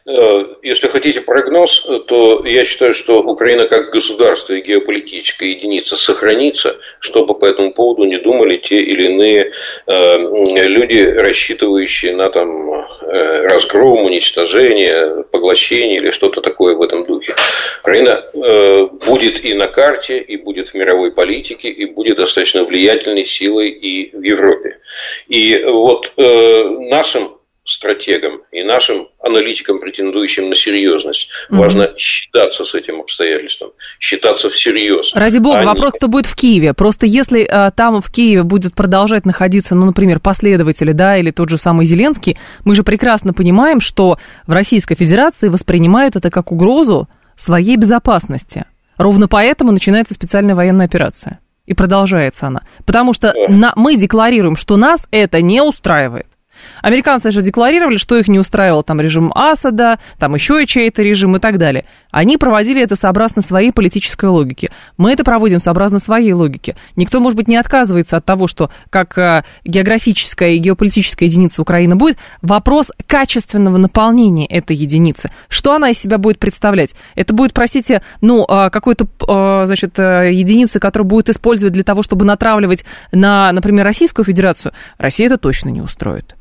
[0.09, 6.75] Э, если хотите прогноз, то я считаю, что Украина как государство и геополитическая единица сохранится,
[6.99, 9.51] чтобы по этому поводу не думали те или иные
[9.85, 17.33] э, люди, рассчитывающие на там, э, разгром, уничтожение, поглощение или что-то такое в этом духе.
[17.81, 18.23] Украина
[19.05, 24.15] будет и на карте, и будет в мировой политике, и будет достаточно влиятельной силой и
[24.15, 24.79] в Европе.
[25.27, 27.38] И вот нашим
[27.69, 31.29] стратегам и нашим аналитикам, претендующим на серьезность.
[31.49, 31.59] Угу.
[31.59, 35.13] Важно считаться с этим обстоятельством, считаться всерьез.
[35.13, 36.73] Ради бога, а вопрос, кто будет в Киеве.
[36.73, 41.49] Просто если а, там в Киеве будет продолжать находиться, ну, например, последователи, да, или тот
[41.49, 44.17] же самый Зеленский, мы же прекрасно понимаем, что
[44.47, 47.07] в Российской Федерации воспринимают это как угрозу
[47.37, 48.65] своей безопасности.
[48.97, 51.39] Ровно поэтому начинается специальная военная операция.
[51.65, 52.63] И продолжается она.
[52.85, 56.25] Потому что на, мы декларируем, что нас это не устраивает.
[56.81, 61.35] Американцы же декларировали, что их не устраивал там режим Асада, там еще и чей-то режим
[61.35, 61.85] и так далее.
[62.11, 64.69] Они проводили это сообразно своей политической логике.
[64.97, 66.75] Мы это проводим сообразно своей логике.
[66.95, 71.95] Никто, может быть, не отказывается от того, что как э, географическая и геополитическая единица Украины
[71.95, 72.17] будет.
[72.41, 75.29] Вопрос качественного наполнения этой единицы.
[75.47, 76.95] Что она из себя будет представлять?
[77.15, 82.25] Это будет, простите, ну, э, какой-то, э, значит, единица, которую будет использовать для того, чтобы
[82.25, 84.73] натравливать на, например, Российскую Федерацию.
[84.97, 86.35] Россия это точно не устроит.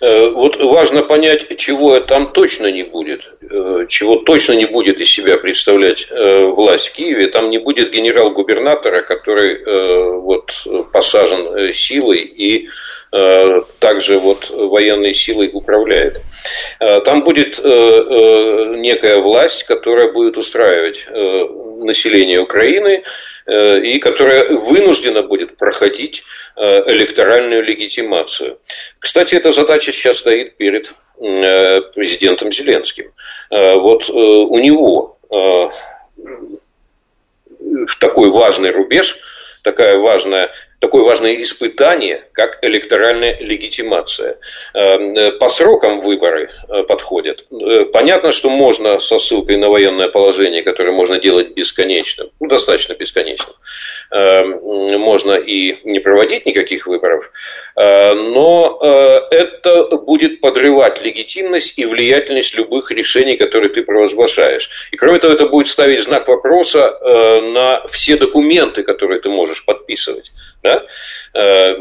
[0.00, 5.10] Э, вот важно понять, чего там точно не будет, э, чего точно не будет из
[5.10, 7.28] себя представлять э, власть в Киеве.
[7.28, 12.68] Там не будет генерал-губернатора, который вот посажен силой и
[13.10, 16.20] также вот военной силой управляет.
[16.78, 21.06] Там будет некая власть, которая будет устраивать
[21.84, 23.02] население Украины
[23.48, 26.22] и которая вынуждена будет проходить
[26.56, 28.58] электоральную легитимацию.
[28.98, 33.12] Кстати, эта задача сейчас стоит перед э, президентом Зеленским.
[33.50, 35.18] Э, вот э, у него
[38.00, 39.16] такой важный рубеж
[39.62, 44.38] такая важная такое важное испытание, как электоральная легитимация.
[44.74, 47.44] Эм, э, по срокам выборы э, подходят.
[47.52, 52.94] Э, понятно, что можно со ссылкой на военное положение, которое можно делать бесконечным, ну, достаточно
[52.94, 53.54] бесконечным,
[54.10, 57.30] эм, можно и не проводить никаких выборов,
[57.76, 58.78] но
[59.30, 64.70] это будет подрывать легитимность и влиятельность любых решений, которые ты провозглашаешь.
[64.92, 66.98] И кроме того, это будет ставить знак вопроса
[67.52, 70.32] на все документы, которые ты можешь подписывать
[71.34, 71.76] э,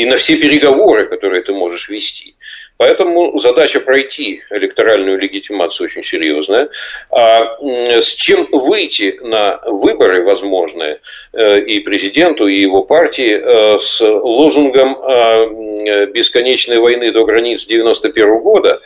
[0.00, 2.34] и на все переговоры, которые ты можешь вести.
[2.76, 6.68] Поэтому задача пройти электоральную легитимацию очень серьезная.
[7.10, 7.56] А
[8.00, 11.00] с чем выйти на выборы возможные
[11.32, 14.94] э, и президенту, и его партии э, с лозунгом
[16.12, 18.80] бесконечной войны до границ 91 года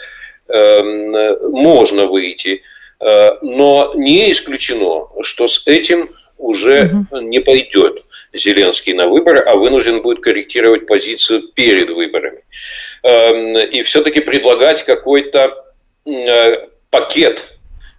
[0.48, 2.62] можно выйти,
[3.00, 7.20] но не исключено, что с этим уже угу.
[7.20, 8.02] не пойдет
[8.32, 12.44] Зеленский на выборы, а вынужден будет корректировать позицию перед выборами.
[13.02, 15.64] Эм, и все-таки предлагать какой-то
[16.06, 17.52] э, пакет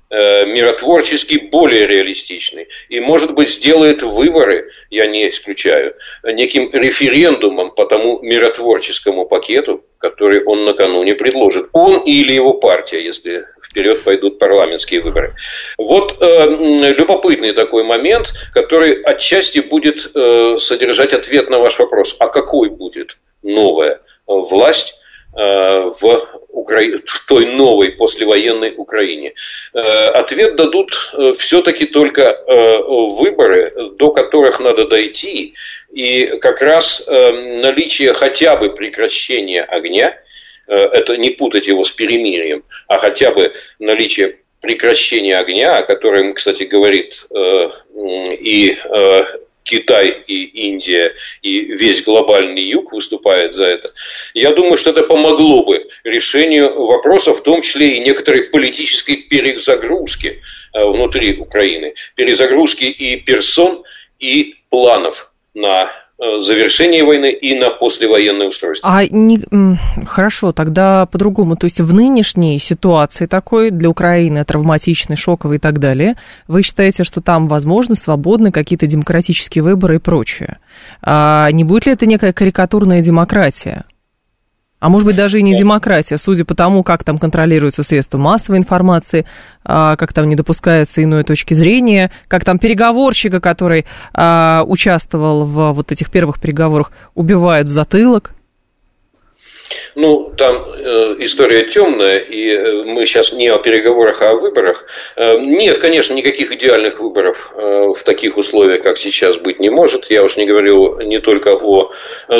[0.09, 2.67] э, миротворческий более реалистичный.
[2.89, 10.43] И, может быть, сделает выборы, я не исключаю, неким референдумом по тому миротворческому пакету, который
[10.43, 11.69] он накануне предложит.
[11.73, 15.35] Он или его партия, если вперед пойдут парламентские выборы.
[15.77, 16.45] Вот э,
[16.93, 22.15] любопытный такой момент, который отчасти будет э, содержать ответ на ваш вопрос.
[22.19, 24.99] А какой будет новая власть
[25.35, 26.81] э, в, Укра...
[27.05, 29.33] в той новой послевоенной Украине?
[29.73, 32.43] Э, ответ дадут э, все-таки только
[32.87, 35.53] выборы, до которых надо дойти,
[35.91, 40.28] и как раз наличие хотя бы прекращения огня– Э,
[40.73, 46.63] это не путать его с перемирием, а хотя бы наличие прекращения огня, о котором, кстати,
[46.63, 47.69] говорит э,
[48.39, 49.25] и э,
[49.63, 51.11] Китай, и Индия,
[51.41, 53.93] и весь глобальный юг выступает за это.
[54.33, 60.41] Я думаю, что это помогло бы решению вопросов, в том числе и некоторой политической перезагрузки
[60.73, 61.93] внутри Украины.
[62.15, 63.83] Перезагрузки и персон,
[64.17, 65.91] и планов на
[66.21, 68.89] Э, завершение войны и на послевоенное устройство.
[68.93, 69.39] А не,
[70.05, 71.55] хорошо, тогда по-другому.
[71.55, 76.15] То есть в нынешней ситуации такой для Украины травматичной, шоковой и так далее,
[76.45, 80.57] вы считаете, что там возможны свободны какие-то демократические выборы и прочее?
[81.01, 83.85] А не будет ли это некая карикатурная демократия?
[84.79, 88.59] А может быть, даже и не демократия, судя по тому, как там контролируются средства массовой
[88.59, 89.25] информации,
[89.65, 95.73] а, как там не допускается иной точки зрения, как там переговорщика, который а, участвовал в
[95.73, 98.33] вот этих первых переговорах, убивают в затылок.
[99.95, 104.85] Ну, там э, история темная, и э, мы сейчас не о переговорах, а о выборах.
[105.15, 110.09] Э, нет, конечно, никаких идеальных выборов в таких условиях, как сейчас, быть не может.
[110.09, 111.91] Я уж не говорю не только о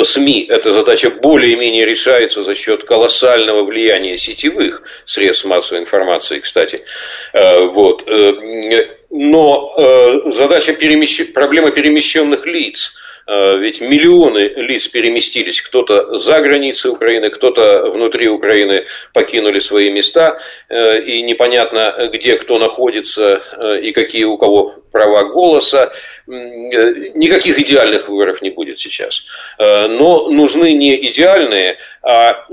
[0.02, 0.46] СМИ.
[0.48, 6.84] Эта задача более-менее решается за счет колоссального влияния сетевых средств массовой информации, кстати.
[7.32, 8.04] Вот.
[9.10, 11.32] Но э, задача перемещ...
[11.32, 12.94] проблема перемещенных лиц–
[13.30, 20.38] Э, ведь миллионы лиц переместились, кто-то за границы Украины, кто-то внутри Украины покинули свои места,
[20.68, 25.92] э, и непонятно, где кто находится э, и какие у кого права голоса.
[26.26, 29.26] Никаких идеальных выборов не будет сейчас.
[29.58, 32.46] Но нужны не идеальные, а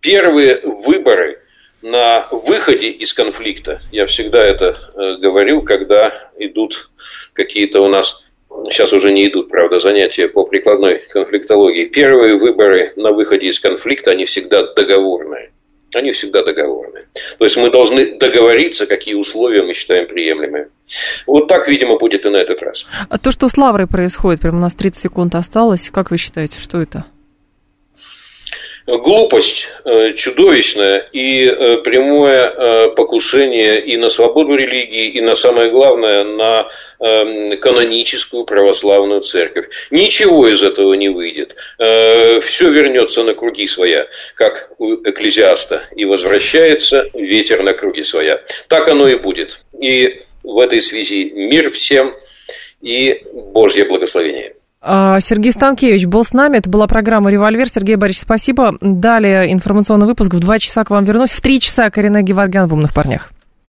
[0.00, 1.42] первые выборы
[1.82, 3.80] на выходе из конфликта.
[3.92, 6.90] Я всегда это говорю, когда идут
[7.34, 8.28] какие-то у нас
[8.70, 11.86] сейчас уже не идут, правда, занятия по прикладной конфликтологии.
[11.86, 15.52] Первые выборы на выходе из конфликта, они всегда договорные.
[15.94, 17.06] Они всегда договорные.
[17.38, 20.68] То есть мы должны договориться, какие условия мы считаем приемлемыми.
[21.26, 22.86] Вот так, видимо, будет и на этот раз.
[23.08, 26.60] А то, что с Лаврой происходит, прямо у нас 30 секунд осталось, как вы считаете,
[26.60, 27.06] что это?
[28.96, 35.68] Глупость э, чудовищная и э, прямое э, покушение и на свободу религии, и на самое
[35.68, 36.68] главное, на
[37.00, 39.66] эм, каноническую православную церковь.
[39.90, 41.54] Ничего из этого не выйдет.
[41.78, 48.42] Все вернется на круги своя, как у экклезиаста, и возвращается ветер на круги своя.
[48.68, 49.60] Так оно и будет.
[49.80, 52.14] И в этой связи мир всем
[52.80, 53.22] и
[53.52, 54.54] Божье благословение.
[54.80, 56.58] А, Сергей Станкевич был с нами.
[56.58, 57.68] Это была программа «Револьвер».
[57.68, 58.76] Сергей Борисович, спасибо.
[58.80, 60.34] Далее информационный выпуск.
[60.34, 61.30] В два часа к вам вернусь.
[61.30, 63.30] В три часа Карина Геворгян в «Умных парнях».